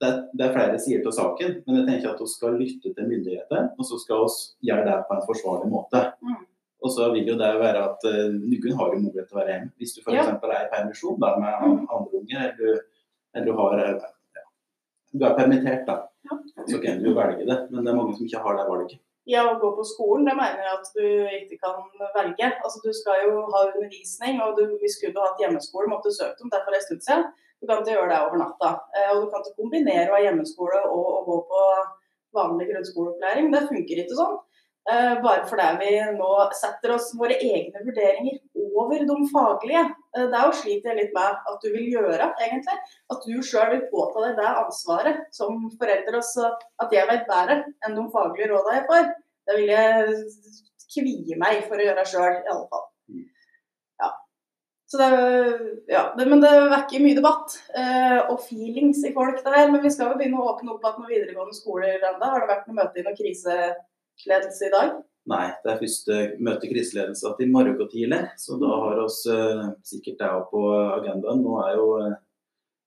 det 0.00 0.10
det 0.38 0.44
er 0.46 0.52
flere 0.54 0.78
sider 0.78 1.02
til 1.02 1.12
saken, 1.16 1.56
men 1.66 1.76
jeg 1.80 1.86
tenker 1.88 2.12
at 2.14 2.20
vi 2.22 2.26
skal 2.30 2.54
lytte 2.60 2.92
til 2.94 3.08
myndigheter, 3.08 3.70
og 3.78 3.84
så 3.88 3.98
skal 3.98 4.22
vi 4.26 4.68
gjøre 4.70 4.84
det 4.86 4.98
på 5.08 5.16
en 5.16 5.26
forsvarlig 5.26 5.70
måte. 5.72 6.02
Mm. 6.22 6.44
Og 6.84 6.92
så 6.94 7.08
vil 7.12 7.26
jo 7.26 7.34
det 7.40 7.48
være 7.58 7.80
at 7.88 8.04
uh, 8.06 8.28
noen 8.38 8.76
har 8.78 8.92
jo 8.94 9.00
mulighet 9.02 9.26
til 9.26 9.34
å 9.34 9.40
være 9.40 9.50
hjemme. 9.54 9.72
Hvis 9.80 9.94
du 9.96 10.00
f.eks. 10.04 10.14
Ja. 10.14 10.36
er 10.38 10.62
i 10.66 10.70
permisjon 10.76 11.18
da, 11.18 11.32
med 11.42 11.52
Mm. 11.66 11.86
andre 11.90 12.20
unger, 12.20 12.38
eller, 12.38 12.54
du- 12.54 12.84
eller 13.34 13.46
du 13.46 13.52
har 13.58 13.74
eh, 13.82 14.06
ja, 14.38 14.44
du 15.18 15.24
er 15.26 15.34
permittert, 15.40 15.82
da, 15.90 15.96
Ja. 16.30 16.38
så 16.70 16.78
kan 16.84 17.02
du 17.02 17.10
velge 17.14 17.44
det. 17.50 17.58
Men 17.70 17.84
det 17.84 17.90
er 17.92 17.96
mange 17.98 18.14
som 18.16 18.26
ikke 18.26 18.42
har 18.46 18.56
det 18.60 18.68
valget. 18.70 18.98
Ja, 19.26 19.42
å 19.50 19.58
gå 19.60 19.68
på 19.76 19.84
skolen, 19.84 20.24
det 20.24 20.36
mener 20.38 20.62
jeg 20.64 20.72
at 20.78 20.88
du 20.94 21.04
ikke 21.42 21.58
kan 21.64 21.82
velge. 22.16 22.46
Altså, 22.64 22.78
Du 22.86 22.92
skal 22.96 23.26
jo 23.26 23.42
ha 23.52 23.58
undervisning, 23.74 24.40
og 24.40 24.56
du, 24.56 24.62
hvis 24.80 24.94
du 24.96 25.10
skulle 25.10 25.20
hatt 25.26 25.40
hjemmeskole, 25.42 25.90
måtte 25.90 26.08
du 26.08 26.14
søkt 26.16 26.40
om 26.40 26.48
det 26.54 26.62
for 26.64 26.72
en 26.78 26.80
stund 26.86 27.02
siden. 27.02 27.24
Du 27.60 27.66
kan 27.66 27.80
ikke 27.82 27.94
gjøre 27.96 28.10
det 28.12 28.18
over 28.26 28.38
natta. 28.42 28.68
Eh, 28.94 29.08
Og 29.14 29.24
du 29.24 29.30
kan 29.32 29.42
ikke 29.42 29.58
kombinere 29.62 30.10
å 30.12 30.16
ha 30.16 30.24
hjemmeskole 30.26 30.82
og 30.86 31.06
å 31.16 31.22
gå 31.26 31.38
på 31.50 31.62
vanlig 32.38 32.68
grunnskoleopplæring. 32.70 33.50
Det 33.54 33.64
funker 33.70 34.02
ikke 34.04 34.18
sånn. 34.18 34.36
Eh, 34.90 35.14
Bare 35.24 35.44
fordi 35.50 35.68
vi 35.80 35.90
nå 36.16 36.28
setter 36.56 36.94
oss 36.94 37.10
våre 37.18 37.36
egne 37.36 37.82
vurderinger 37.84 38.38
over 38.78 39.02
de 39.10 39.16
faglige. 39.32 39.82
Eh, 40.16 40.26
Det 40.30 40.38
er 40.38 40.46
jo 40.46 40.52
sliter 40.60 40.92
jeg 40.92 41.00
litt 41.02 41.14
med 41.14 41.42
at 41.52 41.58
du 41.64 41.68
vil 41.74 41.88
gjøre, 41.96 42.30
egentlig. 42.46 42.76
At 43.10 43.26
du 43.26 43.42
sjøl 43.42 43.70
vil 43.74 43.88
påta 43.92 44.26
deg 44.28 44.36
det 44.38 44.52
ansvaret 44.64 45.24
som 45.32 45.58
forelder. 45.80 46.16
oss 46.18 46.36
at 46.38 46.92
jeg 46.92 47.08
vet 47.10 47.26
bedre 47.28 47.64
enn 47.84 47.94
de 47.98 48.06
faglige 48.14 48.48
rådene 48.52 48.78
jeg 48.78 48.86
får. 48.92 49.10
Det 49.48 49.56
vil 49.56 49.68
jeg 49.68 50.14
kvie 50.94 51.36
meg 51.36 51.64
for 51.68 51.76
å 51.76 51.84
gjøre 51.84 52.04
sjøl, 52.06 52.38
i 52.44 52.48
alle 52.48 52.68
fall. 52.70 52.86
Så 54.88 54.96
det, 54.96 55.08
ja, 55.92 56.06
det, 56.16 56.24
men 56.30 56.40
det 56.40 56.50
vekker 56.72 57.02
mye 57.04 57.16
debatt 57.18 57.58
eh, 57.76 58.22
og 58.22 58.38
feelings 58.40 59.02
i 59.04 59.12
folk 59.16 59.42
der. 59.44 59.66
Men 59.68 59.82
vi 59.84 59.92
skal 59.92 60.14
jo 60.14 60.20
begynne 60.20 60.40
å 60.40 60.54
åpne 60.54 60.72
opp 60.74 60.86
igjen 60.86 61.02
med 61.02 61.12
videregående 61.12 61.58
skoler 61.58 61.98
ennå. 61.98 62.24
Har 62.24 62.40
det 62.40 62.48
vært 62.54 62.70
noe 62.70 62.78
møte 62.78 63.02
i 63.02 63.04
noen 63.04 63.18
kriseledelse 63.18 64.70
i 64.70 64.72
dag? 64.72 64.94
Nei, 65.28 65.44
det 65.60 65.74
er 65.74 65.82
første 65.82 66.22
møte 66.40 66.64
i 66.64 66.70
kriseledelse 66.72 67.34
i 67.44 67.50
morgen 67.52 67.90
tidlig, 67.92 68.22
så 68.40 68.56
da 68.56 68.70
har 68.80 69.02
vi 69.02 69.34
eh, 69.34 69.66
sikkert 69.90 70.22
det 70.22 70.30
på 70.54 70.64
agendaen. 70.72 71.44
Nå 71.44 71.60
er 71.66 71.76
jo 71.76 71.90
eh, 72.00 72.16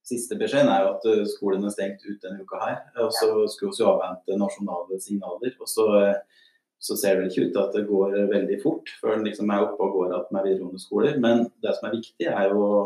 Siste 0.01 0.33
beskjeden 0.33 0.71
er 0.73 0.81
jo 0.81 0.93
at 0.95 1.03
eh, 1.11 1.27
skolen 1.29 1.65
er 1.67 1.73
stengt 1.73 2.01
ut 2.07 2.23
denne 2.23 2.41
uka 2.41 2.59
her. 2.63 2.77
Og 3.03 3.11
så 3.13 3.29
skulle 3.53 3.69
vi 3.75 3.83
jo 3.83 3.91
avvente 3.91 4.37
nasjonale 4.39 4.97
signaler. 5.01 5.53
Og 5.61 5.69
så, 5.69 5.85
eh, 5.99 6.40
så 6.81 6.97
ser 6.97 7.19
det 7.19 7.29
ikke 7.29 7.47
ut 7.47 7.53
til 7.53 7.61
at 7.61 7.77
det 7.77 7.85
går 7.89 8.17
veldig 8.31 8.57
fort 8.63 8.89
før 9.01 9.15
den 9.15 9.27
liksom 9.29 9.53
er 9.53 9.67
oppe 9.67 9.85
og 9.85 9.95
går 9.95 10.09
igjen 10.09 10.27
med 10.33 10.47
videregående 10.47 10.81
skoler. 10.81 11.21
Men 11.21 11.45
det 11.61 11.75
som 11.77 11.87
er 11.87 11.97
viktig, 11.99 12.27
er 12.27 12.49
jo 12.49 12.65
å, 12.65 12.83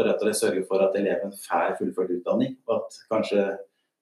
rett 0.00 0.16
og 0.16 0.26
slett 0.26 0.40
sørge 0.40 0.64
for 0.68 0.84
at 0.84 0.96
eleven 0.98 1.34
får 1.44 1.76
fullført 1.80 2.14
utdanning. 2.16 2.56
Og 2.66 2.78
at 2.80 3.00
kanskje 3.12 3.46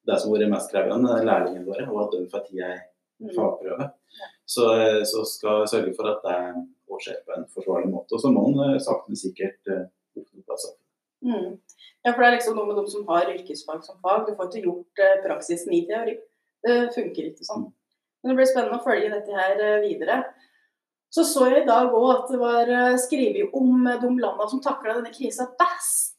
det 0.04 0.18
som 0.20 0.30
har 0.30 0.38
vært 0.38 0.54
mest 0.54 0.70
krevende, 0.70 1.14
er 1.18 1.26
lærlingene 1.26 1.66
våre, 1.66 1.86
og 1.90 2.04
at 2.06 2.14
de 2.14 2.26
får 2.30 2.46
tid 2.48 2.66
ei 2.66 2.76
Mm. 3.20 3.34
fagprøve. 3.36 3.90
Så, 4.44 4.64
så 5.04 5.24
skal 5.24 5.62
jeg 5.62 5.68
sørge 5.72 5.92
for 5.96 6.10
at 6.10 6.24
det 6.26 6.38
skjer 7.04 7.20
på 7.26 7.34
en 7.34 7.46
forsvarlig 7.54 7.90
måte. 7.90 8.14
Og 8.14 8.22
så 8.22 8.30
må 8.30 8.44
en 8.50 8.60
eh, 8.66 8.80
sakte, 8.82 9.10
men 9.10 9.18
sikkert 9.18 9.70
eh, 9.72 9.86
åpne 10.18 10.42
opp 10.42 10.54
altså. 10.56 10.74
Mm. 11.24 11.56
Ja, 12.04 12.12
for 12.12 12.20
det 12.20 12.28
er 12.28 12.36
liksom 12.36 12.58
noe 12.58 12.68
med 12.68 12.78
de 12.78 12.84
som 12.92 13.06
har 13.08 13.30
yrkesfag 13.32 13.80
som 13.86 13.98
fag. 14.04 14.28
Du 14.28 14.36
får 14.36 14.50
ikke 14.50 14.68
gjort 14.68 15.02
eh, 15.02 15.16
praksisen 15.24 15.74
i 15.74 15.80
teori. 15.88 16.14
Det 16.64 16.76
funker 16.94 17.30
ikke 17.30 17.48
sånn. 17.48 17.66
Men 18.24 18.32
det 18.32 18.38
blir 18.38 18.48
spennende 18.48 18.80
å 18.80 18.84
følge 18.84 19.12
dette 19.12 19.36
her 19.36 19.58
eh, 19.60 19.82
videre. 19.82 20.22
Så 21.12 21.26
så 21.28 21.44
jeg 21.50 21.62
i 21.62 21.66
dag 21.68 21.92
òg 21.92 22.06
at 22.14 22.30
det 22.32 22.38
var 22.40 22.70
eh, 22.72 22.94
skrevet 23.02 23.52
om 23.54 23.84
eh, 23.84 23.98
de 24.00 24.08
landene 24.08 24.46
som 24.48 24.62
takla 24.64 24.96
denne 24.96 25.12
krisa 25.12 25.44
best. 25.60 26.16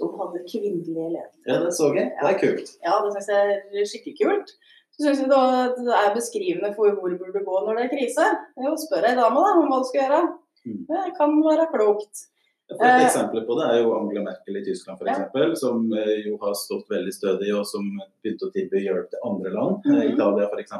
De 0.00 0.08
hadde 0.08 0.40
kvinnelige 0.48 0.94
ledere. 0.96 1.28
Ja, 1.44 1.58
det 1.66 1.74
så 1.76 1.90
jeg. 1.92 2.14
Det 2.16 2.30
er 2.30 2.38
kult. 2.40 2.72
Ja, 2.86 2.96
det 3.04 3.12
syns 3.12 3.28
jeg 3.34 3.58
er 3.82 3.90
skikkelig 3.92 4.16
kult. 4.22 4.54
Så 4.96 5.04
syns 5.04 5.20
jeg 5.20 5.28
det 5.28 5.98
er 5.98 6.16
beskrivende 6.16 6.72
for 6.78 6.96
hvor 6.96 7.12
du 7.12 7.20
burde 7.20 7.44
gå 7.44 7.60
når 7.66 7.76
det 7.76 7.84
er 7.84 7.92
krise. 7.92 8.30
Jo, 8.64 8.72
spør 8.80 9.10
ei 9.10 9.18
dame 9.18 9.44
da 9.44 9.52
om 9.60 9.68
hva 9.68 9.82
du 9.84 9.88
skal 9.90 10.04
gjøre. 10.06 10.24
Mm. 10.64 10.80
Det 10.88 11.04
kan 11.20 11.36
være 11.44 11.68
klokt. 11.74 12.24
For 12.72 12.84
et 12.88 13.04
eksempel 13.04 13.44
på 13.48 13.60
det 13.60 13.68
er 13.68 13.78
jo 13.82 13.92
Angela 13.96 14.24
Merkel 14.26 14.58
i 14.60 14.64
Tyskland 14.64 15.04
Ja. 15.04 15.12
Eksempel, 15.12 15.54
som 15.60 15.86
jo 15.92 16.40
har 16.40 16.56
stått 16.56 16.90
veldig 16.90 17.14
stødig, 17.14 17.52
og 17.56 17.68
som 17.68 17.86
begynte 18.24 18.48
å 18.48 18.52
tilby 18.56 18.82
hjelp 18.84 19.12
til 19.12 19.24
andre 19.28 19.52
land, 19.54 19.86
mm 19.86 19.94
-hmm. 19.94 20.10
Italia 20.14 20.48
f.eks. 20.50 20.74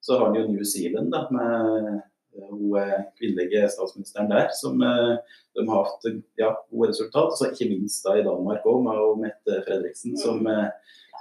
Så 0.00 0.18
har 0.18 0.28
han 0.28 0.38
jo 0.38 0.46
New 0.48 0.64
Zealand 0.64 1.12
da, 1.12 1.24
med 1.34 1.78
eh, 1.78 1.98
hun 2.46 2.76
eh, 2.78 3.00
kvinnelige 3.18 3.68
statsministeren 3.68 4.30
der, 4.30 4.48
som 4.52 4.82
eh, 4.82 5.16
de 5.54 5.68
har 5.68 5.84
hatt 5.84 6.02
ja, 6.36 6.52
gode 6.70 6.90
resultat. 6.92 7.38
Så 7.38 7.50
ikke 7.52 7.70
minst 7.72 8.04
da 8.06 8.16
i 8.18 8.24
Danmark 8.26 8.66
òg, 8.66 8.82
med 8.86 9.24
Mette 9.26 9.62
Fredriksen, 9.66 10.16
som, 10.20 10.44
eh, 10.46 10.68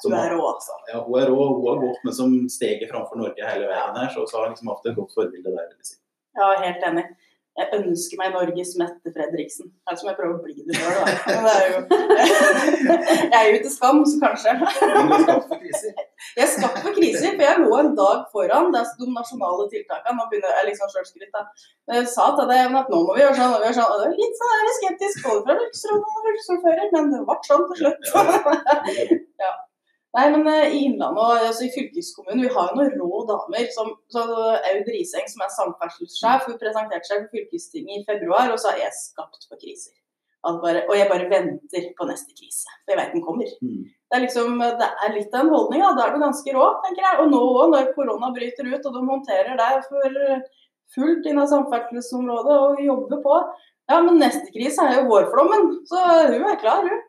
som 0.02 0.16
har 0.16 0.30
er 0.30 0.36
rå, 0.38 0.44
altså. 0.54 0.78
ja, 0.92 1.04
hun 1.06 1.22
er 1.22 1.32
rå, 1.32 1.40
hun 1.56 1.70
har 1.72 1.86
gått 1.86 2.04
med 2.08 2.18
som 2.20 2.36
steget 2.54 2.90
framfor 2.92 3.22
Norge 3.22 3.54
hele 3.54 3.70
veien 3.70 4.02
her, 4.02 4.12
så 4.14 4.28
så 4.28 4.40
har 4.40 4.48
hun 4.48 4.56
liksom 4.56 4.74
hatt 4.74 4.92
et 4.92 5.00
godt 5.00 5.16
forbilde 5.16 5.50
der. 5.50 5.72
vil 5.72 5.80
jeg 5.82 5.92
si. 5.94 5.98
Ja, 6.38 6.52
helt 6.62 6.92
enig. 6.92 7.08
Jeg 7.58 7.74
ønsker 7.74 8.20
meg 8.20 8.36
Norges 8.36 8.76
Mette 8.78 9.12
Fredriksen. 9.16 9.72
Det 9.74 9.94
er 9.94 9.98
som 9.98 10.10
jeg 10.12 10.18
prøver 10.20 10.36
å 10.36 10.44
bli 10.44 10.66
det 10.68 10.78
sjøl, 10.78 10.94
da. 10.94 11.06
Er 11.58 11.72
Jeg 13.34 13.40
er 13.40 13.48
jo 13.50 13.62
til 13.64 13.74
skam, 13.74 14.04
så 14.06 14.20
kanskje. 14.22 14.54
Du 14.62 15.16
er 15.16 15.24
skapt 15.24 15.48
for 15.50 15.58
kriser. 15.64 15.96
Jeg 16.38 16.44
er 16.46 16.52
skapt 16.54 16.80
for 16.84 16.94
kriser, 16.94 17.34
for 17.34 17.46
jeg 17.48 17.64
lå 17.64 17.80
en 17.80 17.92
dag 17.98 18.28
foran 18.34 18.70
det 18.76 18.84
er 18.84 18.92
de 19.02 19.10
nasjonale 19.16 19.66
tiltakene. 19.74 20.18
Nå 20.20 20.28
begynner 20.30 20.54
jeg 20.60 20.70
liksom 20.70 20.94
selvskryt, 20.94 21.32
da. 21.34 21.46
Men 21.90 22.02
jeg 22.02 22.12
sa 22.14 22.28
til 22.38 22.52
deg 22.52 22.78
at 22.82 22.92
nå 22.94 23.04
må 23.08 23.18
vi 23.18 23.26
gjøre 23.26 23.40
sånn, 23.40 23.56
og 23.56 23.64
vi 23.64 23.72
gjør 23.72 23.80
sånn. 23.80 23.94
Og 23.94 24.04
det 24.04 24.12
var 24.12 24.20
litt 24.22 24.42
sånn 24.44 24.54
her 24.54 24.76
skeptisk 24.80 25.26
både 25.26 25.46
fra 25.48 25.58
fylkesrådet 25.64 26.12
og 26.14 26.28
fylkesordfører, 26.28 26.92
men 26.94 27.10
det 27.16 27.24
ble 27.32 27.40
sånn 27.50 27.66
til 27.72 27.82
slutt. 27.82 28.04
Nei, 30.16 30.26
men 30.34 30.48
eh, 30.50 30.74
i 30.74 30.80
Innlandet 30.88 31.44
altså, 31.50 31.68
i 31.68 31.74
fylkeskommunen, 31.76 32.46
vi 32.46 32.54
har 32.54 32.72
jo 32.72 32.80
noen 32.80 32.96
rå 33.02 33.22
damer. 33.28 33.68
Som, 33.76 33.92
så 34.14 34.24
Aud 34.24 34.90
Riseng, 34.94 35.28
som 35.30 35.44
er 35.44 35.54
samferdselssjef, 35.54 36.48
hun 36.48 36.60
presenterte 36.62 37.10
seg 37.10 37.26
for 37.26 37.36
fylkestinget 37.36 38.02
i 38.02 38.06
februar 38.08 38.54
og 38.54 38.62
sa 38.62 38.74
jeg 38.78 38.88
er 38.88 38.96
skapt 38.98 39.50
for 39.50 39.60
kriser. 39.62 39.94
Bare, 40.48 40.86
og 40.88 40.94
jeg 40.96 41.10
bare 41.10 41.26
venter 41.28 41.88
på 41.98 42.06
neste 42.08 42.32
krise, 42.32 42.70
for 42.86 42.94
jeg 42.94 43.00
vet 43.02 43.16
den 43.18 43.24
kommer. 43.26 43.50
Mm. 43.60 43.82
Det 43.84 44.16
er 44.16 44.22
liksom, 44.24 44.62
det 44.80 44.88
er 44.88 45.12
litt 45.12 45.34
av 45.36 45.44
en 45.44 45.52
holdning. 45.52 45.82
Da, 45.84 45.90
da 45.98 46.06
er 46.06 46.14
du 46.16 46.24
ganske 46.24 46.54
rå, 46.56 46.68
tenker 46.86 47.04
jeg. 47.04 47.18
Og 47.24 47.34
nå 47.34 47.42
òg, 47.50 47.66
når 47.74 47.90
korona 47.98 48.30
bryter 48.32 48.70
ut 48.70 48.88
og 48.88 48.96
de 48.96 49.02
håndterer 49.10 49.60
deg 49.60 49.82
for 49.90 50.22
fullt 50.96 51.28
innen 51.28 51.50
samferdselsområdet 51.52 52.60
og 52.64 52.82
jobber 52.86 53.22
på. 53.26 53.42
Ja, 53.92 54.00
men 54.04 54.20
neste 54.22 54.48
krise 54.52 54.84
er 54.84 55.02
jo 55.02 55.08
vårflommen, 55.12 55.70
så 55.88 56.00
hun 56.32 56.48
er 56.48 56.60
klar, 56.60 56.84
hun. 56.84 57.04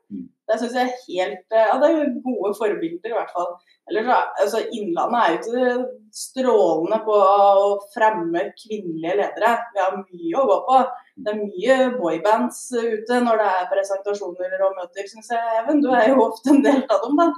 Det 0.49 0.57
syns 0.61 0.77
jeg 0.79 0.89
er 0.89 1.01
helt 1.05 1.57
eh, 1.57 1.67
Ja, 1.69 1.75
det 1.81 1.89
er 1.93 2.13
gode 2.25 2.53
forbilder, 2.57 3.11
i 3.11 3.17
hvert 3.17 3.33
fall. 3.35 3.51
Eller 3.89 4.07
så, 4.07 4.19
altså, 4.45 4.63
Innlandet 4.77 5.19
er 5.21 5.35
jo 5.35 5.39
ikke 5.39 5.89
strålende 6.19 7.01
på 7.05 7.17
å 7.17 7.67
fremme 7.93 8.47
kvinnelige 8.57 9.19
ledere. 9.21 9.53
Vi 9.75 9.83
har 9.83 9.99
mye 9.99 10.41
å 10.41 10.47
gå 10.49 10.59
på. 10.69 10.79
Det 11.19 11.35
er 11.35 11.43
mye 11.43 11.77
boybands 11.99 12.63
ute 12.77 13.21
når 13.25 13.43
det 13.43 13.51
er 13.59 13.69
presentasjoner 13.73 14.65
og 14.69 14.79
møter, 14.79 15.11
syns 15.11 15.29
jeg. 15.35 15.59
Even, 15.63 15.83
du 15.85 15.91
er 15.93 16.13
jo 16.13 16.25
ofte 16.29 16.55
en 16.55 16.65
del 16.65 16.85
av 16.87 17.05
dem, 17.05 17.21
da. 17.21 17.29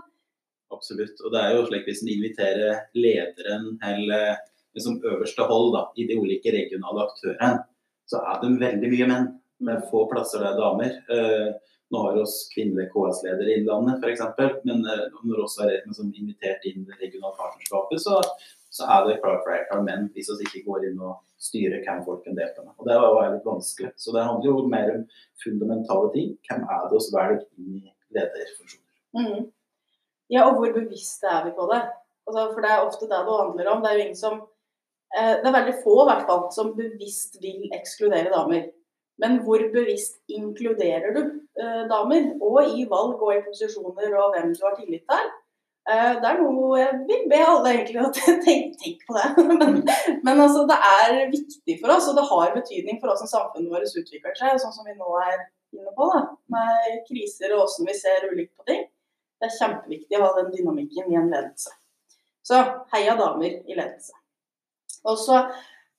Absolutt. 0.71 1.19
Og 1.25 1.35
det 1.35 1.43
er 1.43 1.57
jo 1.57 1.67
slik 1.67 1.89
hvis 1.89 2.05
en 2.05 2.13
inviterer 2.15 2.85
lederen 2.95 3.73
eller 3.91 4.39
liksom 4.77 5.01
øverste 5.03 5.47
hold 5.51 5.73
da, 5.75 5.85
i 5.99 6.07
de 6.07 6.19
ulike 6.19 6.53
regionale 6.55 7.09
aktørene, 7.09 7.65
så 8.11 8.23
er 8.23 8.39
de 8.43 8.53
veldig 8.61 8.91
mye 8.93 9.09
menn. 9.11 9.27
Det 9.61 9.75
er 9.75 9.89
få 9.91 10.05
plasser 10.11 10.43
der 10.45 10.55
damer. 10.59 10.95
Eh, 11.11 11.51
nå 11.91 12.03
har 12.07 12.21
oss 12.23 12.37
kvinnelig 12.55 12.89
KS-leder 12.93 13.49
i 13.51 13.57
Innlandet 13.59 14.05
f.eks., 14.05 14.23
men 14.69 14.85
eh, 14.87 15.07
når 15.27 15.45
også 15.45 15.67
er 15.67 15.81
som 15.97 16.13
invitert 16.15 16.65
inn 16.71 16.87
det 16.87 16.99
regionale 17.01 17.35
partnerskapet, 17.39 18.03
så, 18.03 18.21
så 18.71 18.87
er 18.95 19.09
det 19.09 19.19
klart 19.25 19.43
flertall 19.47 19.83
menn 19.87 20.07
hvis 20.15 20.31
vi 20.39 20.47
ikke 20.47 20.67
går 20.69 20.91
inn 20.91 21.01
og 21.03 21.19
styrer 21.41 21.83
hvem 21.83 22.03
folk 22.07 22.23
kan 22.27 22.37
delta 22.39 22.63
med. 22.63 22.75
Og 22.79 22.87
Det 22.87 22.97
er 22.99 23.35
litt 23.35 23.49
vanskelig. 23.49 23.93
Så 23.99 24.15
det 24.15 24.27
handler 24.27 24.51
jo 24.51 24.67
mer 24.71 24.93
om 24.95 25.07
fundamentale 25.43 26.13
ting. 26.15 26.35
Hvem 26.47 26.67
er 26.69 26.85
det 26.85 27.01
vi 27.01 27.15
velger 27.17 27.43
inn 27.59 27.81
i 27.81 27.95
lederfunksjoner? 28.17 28.87
Mm. 29.19 29.49
Ja, 30.31 30.47
og 30.47 30.61
hvor 30.61 30.75
bevisste 30.77 31.27
er 31.27 31.47
vi 31.49 31.55
på 31.57 31.67
det? 31.73 31.81
Altså, 32.29 32.45
for 32.53 32.63
det 32.63 32.71
er 32.71 32.87
ofte 32.87 33.09
det 33.09 33.23
det 33.27 33.39
handler 33.41 33.71
om. 33.73 33.81
Det 33.83 33.91
er 33.91 33.97
jo 33.97 34.05
ingen 34.05 34.21
som 34.21 34.37
eh, 35.17 35.33
Det 35.41 35.49
er 35.49 35.57
veldig 35.57 35.79
få 35.83 35.97
hvert 36.05 36.29
fall 36.29 36.45
som 36.55 36.77
bevisst 36.77 37.41
vil 37.43 37.73
ekskludere 37.75 38.31
damer. 38.31 38.69
Men 39.21 39.41
hvor 39.45 39.63
bevisst 39.75 40.19
inkluderer 40.33 41.13
du 41.17 41.21
eh, 41.61 41.85
damer? 41.91 42.33
Og 42.41 42.75
i 42.79 42.87
valg 42.89 43.21
og 43.21 43.35
i 43.35 43.43
posisjoner 43.45 44.17
og 44.17 44.35
hvem 44.35 44.55
du 44.57 44.63
har 44.65 44.77
tillit 44.79 45.05
til. 45.11 45.31
Eh, 45.91 46.13
det 46.23 46.29
er 46.29 46.41
noe 46.41 46.79
jeg 46.79 47.01
vil 47.09 47.27
be 47.31 47.41
alle 47.45 47.73
egentlig 47.75 48.03
å 48.05 48.11
tenke, 48.47 48.77
tenk 48.81 49.05
på 49.09 49.17
det. 49.17 49.29
men, 49.61 49.81
men 50.27 50.45
altså, 50.45 50.65
det 50.71 50.79
er 50.91 51.33
viktig 51.33 51.77
for 51.83 51.97
oss, 51.97 52.09
og 52.11 52.21
det 52.21 52.29
har 52.31 52.55
betydning 52.57 53.01
for 53.01 53.13
hvordan 53.13 53.33
samfunnet 53.33 53.73
vårt 53.73 53.99
utvikler 54.03 54.39
seg. 54.39 54.61
Sånn 54.63 54.77
som 54.77 54.89
vi 54.89 54.97
nå 54.97 55.19
er 55.25 55.37
inne 55.77 55.93
på, 55.97 56.09
da, 56.13 56.25
med 56.55 57.05
kriser 57.09 57.55
og 57.57 57.65
hvordan 57.65 57.91
vi 57.91 57.99
ser 57.99 58.29
ulikt 58.31 58.55
på 58.57 58.69
ting. 58.71 58.89
Det 59.41 59.49
er 59.49 59.57
kjempeviktig 59.57 60.19
å 60.19 60.25
ha 60.27 60.33
den 60.37 60.51
dynamikken 60.53 61.13
i 61.13 61.21
en 61.21 61.31
ledelse. 61.33 61.73
Så 62.45 62.61
heia 62.93 63.15
damer 63.17 63.53
i 63.53 63.77
ledelse. 63.77 64.17
Og 65.09 65.17
så 65.17 65.39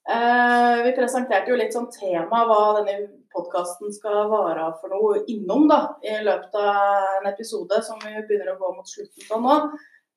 eh, 0.08 0.82
Vi 0.86 0.92
presenterte 0.96 1.52
jo 1.52 1.58
litt 1.58 1.74
sånn 1.74 1.90
tema 1.94 2.44
hva 2.48 2.60
denne 2.80 3.10
podkasten 3.32 3.92
skal 3.94 4.28
vare 4.32 4.68
for 4.80 4.92
noe 4.92 5.22
innom 5.32 5.68
da, 5.70 5.80
i 6.04 6.18
løpet 6.24 6.58
av 6.60 7.20
en 7.20 7.30
episode 7.32 7.80
som 7.86 8.00
vi 8.02 8.12
begynner 8.18 8.52
å 8.52 8.58
gå 8.60 8.74
mot 8.76 8.88
slutten 8.88 9.36
av 9.36 9.46
nå. 9.46 9.56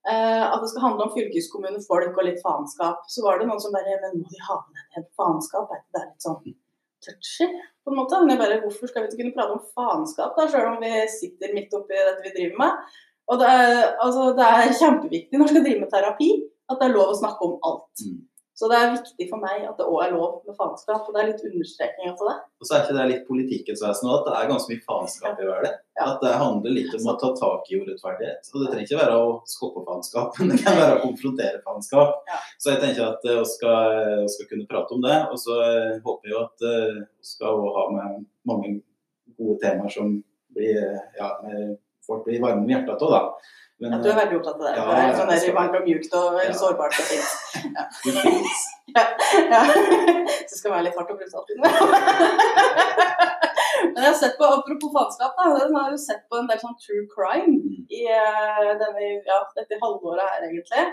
Eh, 0.05 0.43
at 0.45 0.59
det 0.61 0.71
skal 0.71 0.89
handle 0.89 1.07
om 1.07 1.15
fylkeskommune, 1.15 1.81
folk 1.85 2.17
og 2.17 2.27
litt 2.27 2.43
faenskap. 2.43 3.07
Så 3.09 3.23
var 3.25 3.39
det 3.39 3.47
noen 3.49 3.61
som 3.61 3.73
bare 3.73 3.95
Men 4.03 4.19
må 4.19 4.29
de 4.29 4.43
ha 4.49 4.59
med 4.67 4.99
et 5.01 5.07
faenskap? 5.17 5.71
Er 5.71 5.81
ikke 5.81 5.97
det 5.97 6.05
litt 6.09 6.27
sånn 6.27 6.43
touchy? 7.05 7.49
på 7.85 7.91
en 7.91 7.99
måte. 8.01 8.25
Men 8.25 8.37
bare, 8.37 8.61
Hvorfor 8.61 8.89
skal 8.89 9.03
vi 9.03 9.11
ikke 9.11 9.21
kunne 9.23 9.35
prate 9.37 9.55
om 9.55 9.65
faenskap, 9.77 10.37
da, 10.37 10.47
sjøl 10.49 10.71
om 10.73 10.79
vi 10.83 10.93
sitter 11.19 11.53
midt 11.57 11.73
oppi 11.77 11.97
dette 11.97 12.23
vi 12.25 12.33
driver 12.37 12.61
med? 12.63 12.95
Og 13.29 13.41
det 13.41 13.49
er, 13.49 13.75
altså, 14.05 14.29
det 14.37 14.45
er 14.45 14.77
kjempeviktig 14.79 15.39
når 15.39 15.49
du 15.49 15.53
skal 15.53 15.65
drive 15.65 15.81
med 15.81 15.91
terapi, 15.93 16.29
at 16.69 16.81
det 16.81 16.87
er 16.87 16.97
lov 16.97 17.13
å 17.13 17.19
snakke 17.21 17.47
om 17.47 17.55
alt. 17.69 18.05
Mm. 18.05 18.19
Så 18.55 18.69
det 18.71 18.77
er 18.79 18.93
viktig 18.93 19.25
for 19.27 19.43
meg 19.43 19.65
at 19.67 19.75
det 19.75 19.85
òg 19.85 19.97
er 20.05 20.13
lov 20.15 20.37
med 20.47 20.55
faenskap. 20.55 21.03
Og 21.03 21.15
det 21.15 21.21
er 21.21 21.27
litt 21.33 21.41
understrekning 21.49 22.13
av 22.13 22.21
det. 22.23 22.35
Og 22.63 22.67
så 22.67 22.77
er 22.77 22.85
ikke 22.85 22.95
det 22.95 23.07
litt 23.09 23.25
politikkens 23.27 23.81
vesen 23.83 24.07
òg, 24.07 24.21
at 24.21 24.29
det 24.29 24.35
er 24.37 24.51
ganske 24.53 24.71
mye 24.71 24.85
faenskap 24.85 25.41
i 25.41 25.47
verden. 25.49 25.73
Ja. 25.99 26.05
At 26.05 26.23
det 26.23 26.31
handler 26.39 26.75
litt 26.77 26.95
om 26.95 27.09
å 27.11 27.15
ta 27.19 27.31
tak 27.35 27.67
i 27.67 27.81
urettferdighet. 27.81 28.47
Og 28.53 28.63
det 28.63 28.69
trenger 28.69 28.87
ikke 28.87 29.01
være 29.01 29.17
å 29.19 29.33
skoppe 29.51 29.83
faenskap, 29.89 30.35
men 30.39 30.53
det 30.53 30.61
kan 30.63 30.79
være 30.79 30.95
å 30.95 31.01
konfrontere 31.03 31.59
faenskap. 31.67 32.15
Ja. 32.31 32.39
Så 32.55 32.71
jeg 32.71 32.81
tenker 32.85 33.09
at 33.09 33.27
vi 33.27 33.35
skal, 33.51 34.23
skal 34.37 34.49
kunne 34.53 34.69
prate 34.71 34.95
om 34.95 35.03
det. 35.03 35.19
Og 35.35 35.43
så 35.43 35.59
eh, 35.65 35.91
håper 36.07 36.31
jeg 36.31 36.39
at 36.45 36.67
eh, 36.71 37.03
vi 37.03 37.31
skal 37.35 37.59
ha 37.75 37.85
med 37.91 38.23
mange 38.47 38.73
gode 39.35 39.59
temaer 39.65 39.91
som 39.91 40.15
blir, 40.55 40.79
eh, 40.79 41.19
ja, 41.19 41.33
folk 42.07 42.23
blir 42.23 42.39
varme 42.39 42.63
i 42.69 42.71
hjertet 42.71 43.03
av, 43.03 43.19
da. 43.19 43.53
Men, 43.83 43.91
ja, 43.91 43.97
du 43.99 44.07
er 44.07 44.15
veldig 44.21 44.37
opptatt 44.39 44.55
av 44.55 44.63
det. 44.63 44.73
Ja, 44.77 44.83
det 44.87 44.95
er 44.95 45.09
ja, 45.09 45.15
sånn 45.17 45.31
der 45.31 45.55
varmt 45.57 45.73
og 45.75 45.83
mjukt 45.83 46.13
og 46.15 46.37
Ja. 46.39 46.53
sårbart 46.55 46.95
og 46.95 47.07
fint. 47.09 47.29
det 48.05 48.11
finnes. 48.23 48.61
Ja. 48.95 49.03
Så 50.47 50.53
det 50.53 50.59
skal 50.61 50.71
være 50.71 50.85
litt 50.85 50.95
hardt 50.95 51.11
å 51.11 51.15
og 51.15 51.19
brutalt. 51.19 51.49
Men 53.95 53.99
jeg 53.99 54.11
har 54.11 54.17
sett 54.19 54.37
på, 54.39 54.47
apropos 54.47 54.91
faenskap, 54.95 55.35
jeg 55.39 55.71
har 55.75 55.91
jo 55.91 55.99
sett 55.99 56.23
på 56.31 56.39
en 56.39 56.47
del 56.49 56.59
sånn 56.61 56.77
true 56.83 57.03
crime 57.11 57.55
i 57.91 58.01
eh, 58.11 58.71
denne, 58.79 59.09
ja, 59.27 59.37
dette 59.55 59.79
halvåret 59.81 60.23
her, 60.23 60.47
egentlig. 60.47 60.83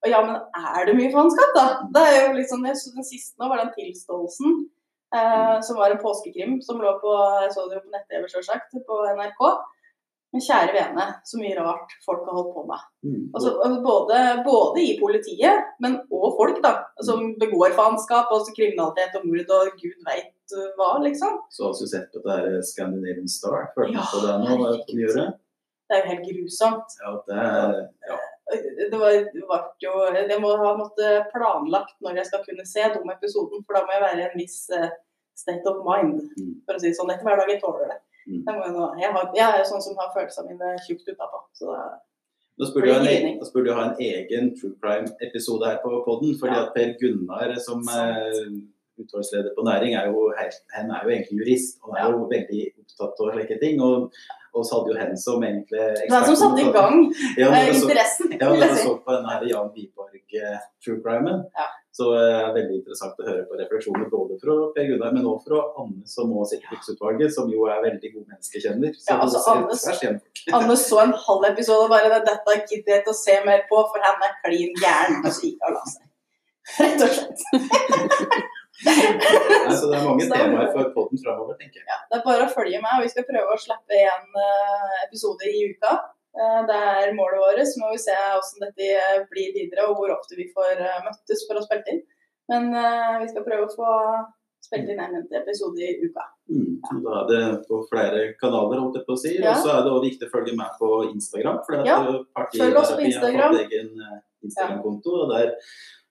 Og 0.00 0.08
ja, 0.08 0.20
men 0.24 0.36
er 0.56 0.88
det 0.88 0.96
mye 0.96 1.12
faenskap, 1.12 1.52
da? 1.56 1.64
Det 1.92 2.02
er 2.08 2.18
jo 2.22 2.36
liksom, 2.38 2.64
Den 2.64 3.04
siste 3.04 3.40
nå 3.40 3.48
var 3.52 3.60
den 3.60 3.72
tilståelsen, 3.76 4.56
eh, 5.16 5.56
som 5.66 5.80
var 5.80 5.92
en 5.92 6.00
påskekrim 6.00 6.56
som 6.64 6.80
lå 6.80 6.94
på 7.04 7.12
Jeg 7.44 7.52
så 7.56 7.66
det 7.68 7.76
jo 7.78 7.84
på 7.84 7.92
nett-TV, 7.94 8.22
på 8.88 9.00
NRK. 9.18 9.42
Men 10.30 10.42
kjære 10.46 10.74
vene, 10.76 11.04
så 11.26 11.38
mye 11.40 11.56
rart 11.58 11.90
folk 12.06 12.20
har 12.28 12.36
holdt 12.36 12.52
på 12.54 12.62
med. 12.68 12.82
Mm. 13.02 13.22
Altså, 13.34 13.50
altså, 13.64 13.78
både, 13.82 14.18
både 14.46 14.82
i 14.86 14.92
politiet, 15.00 15.64
men 15.82 15.96
òg 16.14 16.36
folk 16.38 16.60
da, 16.62 16.70
som 17.02 17.32
begår 17.40 17.74
faenskap, 17.74 18.30
altså 18.30 18.54
kriminalitet 18.54 19.16
og 19.18 19.24
mord 19.26 19.50
og 19.56 19.72
gud 19.80 19.96
veit 20.06 20.54
hva, 20.78 20.92
liksom. 21.02 21.40
Så 21.50 21.66
har 21.66 21.74
du 21.78 21.86
sett 21.90 22.08
på 22.14 22.22
det 22.24 22.36
her 22.38 22.62
Scandinavian 22.66 23.26
Star. 23.30 23.68
Følte 23.74 23.98
Ja, 23.98 24.06
på 24.12 24.20
det 24.22 24.36
nå? 24.44 24.56
hva 24.62 24.70
kunne 24.86 25.04
gjøre? 25.08 25.24
Det 25.90 25.96
er 25.96 26.02
jo 26.04 26.10
helt 26.12 26.26
grusomt. 26.30 26.94
Ja, 27.02 27.12
det 27.26 27.38
er, 27.42 27.74
ja. 28.10 28.18
Det, 28.50 28.98
var, 28.98 29.10
det, 29.34 29.42
var 29.50 29.66
jo, 29.82 29.92
Jeg 30.14 30.40
må 30.42 30.50
ha 30.58 30.70
måttet 30.78 31.26
planlagt 31.34 31.94
når 32.02 32.18
jeg 32.18 32.26
skal 32.30 32.42
kunne 32.46 32.66
se 32.66 32.86
dumme 32.94 33.14
episoden, 33.18 33.62
for 33.66 33.78
da 33.78 33.82
må 33.86 33.94
jeg 33.94 34.02
være 34.06 34.24
en 34.30 34.38
viss 34.38 34.60
eh, 34.74 34.88
state 35.38 35.66
of 35.70 35.82
mind, 35.86 36.22
Mm. 36.38 36.54
for 36.66 36.74
å 36.78 36.82
si 36.82 36.90
det 36.90 36.98
sånn. 36.98 37.10
Dette 37.10 37.26
hver 37.26 37.38
dag 37.42 37.50
jeg 37.50 37.60
tåler 37.62 37.90
det. 37.90 37.98
Mm. 38.28 38.42
jeg, 39.00 39.10
har, 39.14 39.30
jeg 39.34 39.46
er 39.46 39.58
jo 39.62 39.66
sånn 39.70 39.82
som 39.84 39.96
har 40.00 40.10
følelsene 40.14 40.52
mine 40.52 40.74
tjukt 40.86 41.08
utapå. 41.08 41.40
Så 41.56 41.70
da, 41.72 41.84
Da 42.60 42.66
burde 42.74 42.92
du 42.92 42.98
en, 42.98 43.06
e- 43.08 43.64
du 43.64 43.72
ha 43.72 43.84
en 43.88 43.96
egen 44.04 44.50
True 44.58 44.74
Crime-episode 44.82 45.64
her 45.66 45.78
på 45.84 46.02
podden. 46.06 46.36
fordi 46.40 46.56
Ja. 46.56 46.66
at 46.66 46.74
Per 46.74 46.92
Gunnar, 47.00 47.54
som 47.66 47.80
eh, 47.88 48.60
utvalgsleder 49.00 49.54
på 49.56 49.64
næring, 49.64 49.94
er 49.96 50.06
jo, 50.12 50.32
helt, 50.38 50.60
han 50.76 50.90
er 50.90 51.00
jo 51.04 51.10
egentlig 51.14 51.38
jurist. 51.40 51.78
Og 51.82 51.96
han 51.96 52.04
er 52.04 52.12
jo 52.12 52.28
veldig 52.34 52.62
opptatt 52.82 53.20
av 53.24 53.32
slike 53.34 53.60
ting. 53.62 53.80
Og 53.80 54.12
og 54.54 54.66
så 54.66 54.78
hadde 54.78 54.92
jo 54.92 55.00
hen 55.00 55.18
som 55.18 55.44
egentlig 55.46 55.82
det 56.10 56.16
er 56.16 56.24
som 56.28 56.38
satte 56.42 56.62
i 56.62 56.72
gang 56.74 56.96
Ja, 57.40 57.50
eh, 57.50 57.68
jeg 57.68 57.76
så, 57.76 57.86
interessen, 57.86 58.32
ja, 58.34 58.48
når 58.48 58.64
jeg 58.64 58.78
så 58.80 58.94
på 59.04 59.14
denne 59.14 59.34
her 59.34 59.42
Jan 59.50 59.70
Wiborg 59.74 60.16
eh, 60.40 60.58
True 60.82 60.98
Crime, 61.04 61.34
ja. 61.60 61.66
så 61.94 62.04
eh, 62.16 62.34
er 62.40 62.48
det 62.48 62.56
veldig 62.58 62.76
interessant 62.80 63.22
å 63.22 63.28
høre 63.28 63.44
på 63.48 63.58
refleksjoner 63.60 64.06
både 64.12 64.38
fra 64.42 64.56
Per 64.76 64.90
Gunnar, 64.90 65.14
men 65.16 65.28
også 65.32 65.46
fra 65.50 65.60
Anne 65.82 66.02
som 66.14 66.34
også 66.34 66.50
sitter 66.54 66.66
i 66.66 66.70
Fylkesutvalget, 66.74 67.34
som 67.36 67.46
jo 67.54 67.60
er 67.70 67.82
veldig 67.86 68.08
god 68.16 68.26
menneskekjenner. 68.34 68.90
Så 68.98 69.08
Ja, 69.10 69.16
altså, 69.24 69.38
Anne- 69.54 70.14
Anne 70.60 70.76
så 70.80 70.96
en 71.04 71.16
halv 71.26 71.42
episode 71.52 71.82
og 71.86 71.92
bare 71.92 72.22
Dette 72.26 72.60
gidder 72.70 72.96
jeg 72.96 73.02
ikke 73.04 73.14
å 73.16 73.22
se 73.22 73.36
mer 73.46 73.60
på, 73.70 73.76
for 73.92 73.98
han 74.06 74.18
er 74.26 74.38
klin 74.44 74.72
gæren. 74.80 75.20
Og 75.24 75.30
så 75.34 75.40
gikk 75.46 75.58
hun 75.60 75.68
og 75.70 75.76
la 75.78 75.84
seg. 75.94 76.06
Rett 76.80 77.00
og 77.02 77.10
slett. 77.16 77.40
Så 79.80 79.90
det 79.90 79.98
er 79.98 80.06
mange 80.06 80.28
temaer 80.28 80.72
for 80.76 80.92
podden 80.94 81.22
framover, 81.24 81.56
tenker 81.60 81.80
jeg. 81.82 81.88
Ja, 81.88 81.98
det 82.10 82.20
er 82.20 82.26
bare 82.28 82.46
å 82.46 82.54
følge 82.54 82.82
med. 82.84 83.04
Vi 83.04 83.12
skal 83.12 83.28
prøve 83.28 83.56
å 83.56 83.62
slippe 83.64 83.96
igjen 83.96 84.28
episoder 85.06 85.30
episode 85.30 85.44
i 85.50 85.70
uka. 85.72 85.92
Eh, 86.38 86.60
det 86.68 86.78
er 86.78 87.14
målet 87.14 87.42
vårt. 87.42 87.62
Så 87.66 87.82
må 87.82 87.92
vi 87.94 88.02
se 88.02 88.16
hvordan 88.16 88.66
dette 88.66 88.90
eh, 88.96 89.22
blir 89.30 89.54
videre, 89.56 89.88
og 89.88 89.98
hvor 89.98 90.12
ofte 90.14 90.38
vi 90.38 90.50
får 90.54 90.78
eh, 90.78 91.00
møttes 91.06 91.46
for 91.48 91.58
å 91.58 91.64
spille 91.64 91.94
inn. 91.94 92.04
Men 92.50 92.70
eh, 92.74 93.16
vi 93.22 93.30
skal 93.32 93.46
prøve 93.46 93.66
å 93.66 93.74
få 93.74 93.94
spilt 94.60 94.90
inn 94.92 95.00
en 95.00 95.22
episode 95.24 95.80
i 95.82 95.92
uka. 96.04 96.26
Mm. 96.50 96.80
ja. 96.84 96.96
Da 97.04 97.20
er 97.20 97.28
det 97.30 97.44
på 97.68 97.80
flere 97.90 98.24
kanaler, 98.40 98.82
holdt 98.82 99.00
jeg 99.00 99.06
på 99.06 99.16
å 99.16 99.22
si. 99.22 99.36
Ja. 99.38 99.54
Og 99.54 99.64
så 99.64 99.72
er 99.74 99.86
det 99.86 99.94
også 99.94 100.06
viktig 100.08 100.28
å 100.28 100.34
følge 100.34 100.56
med 100.58 100.74
på 100.80 100.90
Instagram. 101.10 101.62
For 101.66 101.86
Ja, 101.88 102.00
følg 102.56 102.82
oss 102.82 102.92
på 102.94 103.06
Instagram. 103.08 103.46
har 103.46 103.56
fått 103.56 103.64
egen 103.66 103.94
eh, 104.06 104.18
Instagram-konto. 104.46 105.16
og 105.24 105.34
der 105.34 105.56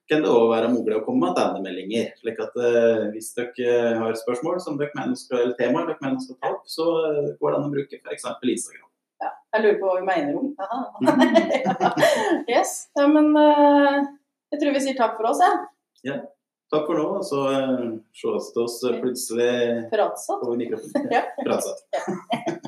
kan 0.09 0.23
det 0.25 0.29
òg 0.33 0.49
være 0.49 0.69
mulig 0.73 0.97
å 0.97 1.03
komme 1.05 1.27
med 1.27 1.37
tilbakemeldinger. 1.37 2.11
slik 2.21 2.39
at 2.41 2.55
eh, 2.65 3.07
hvis 3.13 3.31
dere 3.37 3.73
har 4.01 4.17
spørsmål 4.17 4.59
som 4.63 4.77
dere 4.79 4.95
mener 4.97 5.17
skal, 5.19 5.43
eller 5.43 5.57
temaer 5.59 5.91
dere 5.91 6.03
mener 6.03 6.23
skal 6.23 6.39
ta 6.41 6.53
opp, 6.55 6.63
så 6.69 6.87
eh, 7.09 7.27
går 7.39 7.53
det 7.53 7.59
an 7.59 7.67
å 7.67 7.73
bruke 7.73 7.99
f.eks. 8.01 8.25
Instagram. 8.25 8.87
Jeg 9.49 9.63
lurer 9.63 9.77
på 9.81 9.89
hva 9.89 9.95
vi 9.99 10.07
mener 10.07 10.35
om. 10.39 10.51
Mm. 11.01 11.23
yes. 12.53 12.73
Ja, 12.97 13.07
men 13.11 13.31
eh, 13.37 14.01
jeg 14.53 14.61
tror 14.63 14.75
vi 14.77 14.83
sier 14.87 14.97
takk 14.97 15.17
for 15.19 15.31
oss, 15.31 15.41
jeg. 15.45 16.19
Takk 16.69 16.85
for 16.85 17.01
nå, 17.01 17.05
så 17.25 17.45
ses 18.13 18.51
vi 18.53 18.61
oss 18.61 18.77
plutselig 19.01 19.53
Pratsatt. 19.93 20.43
over 20.45 20.57
mikrofonen. 20.57 21.09
Ja. 21.17 21.25
Pratsatt. 21.41 22.67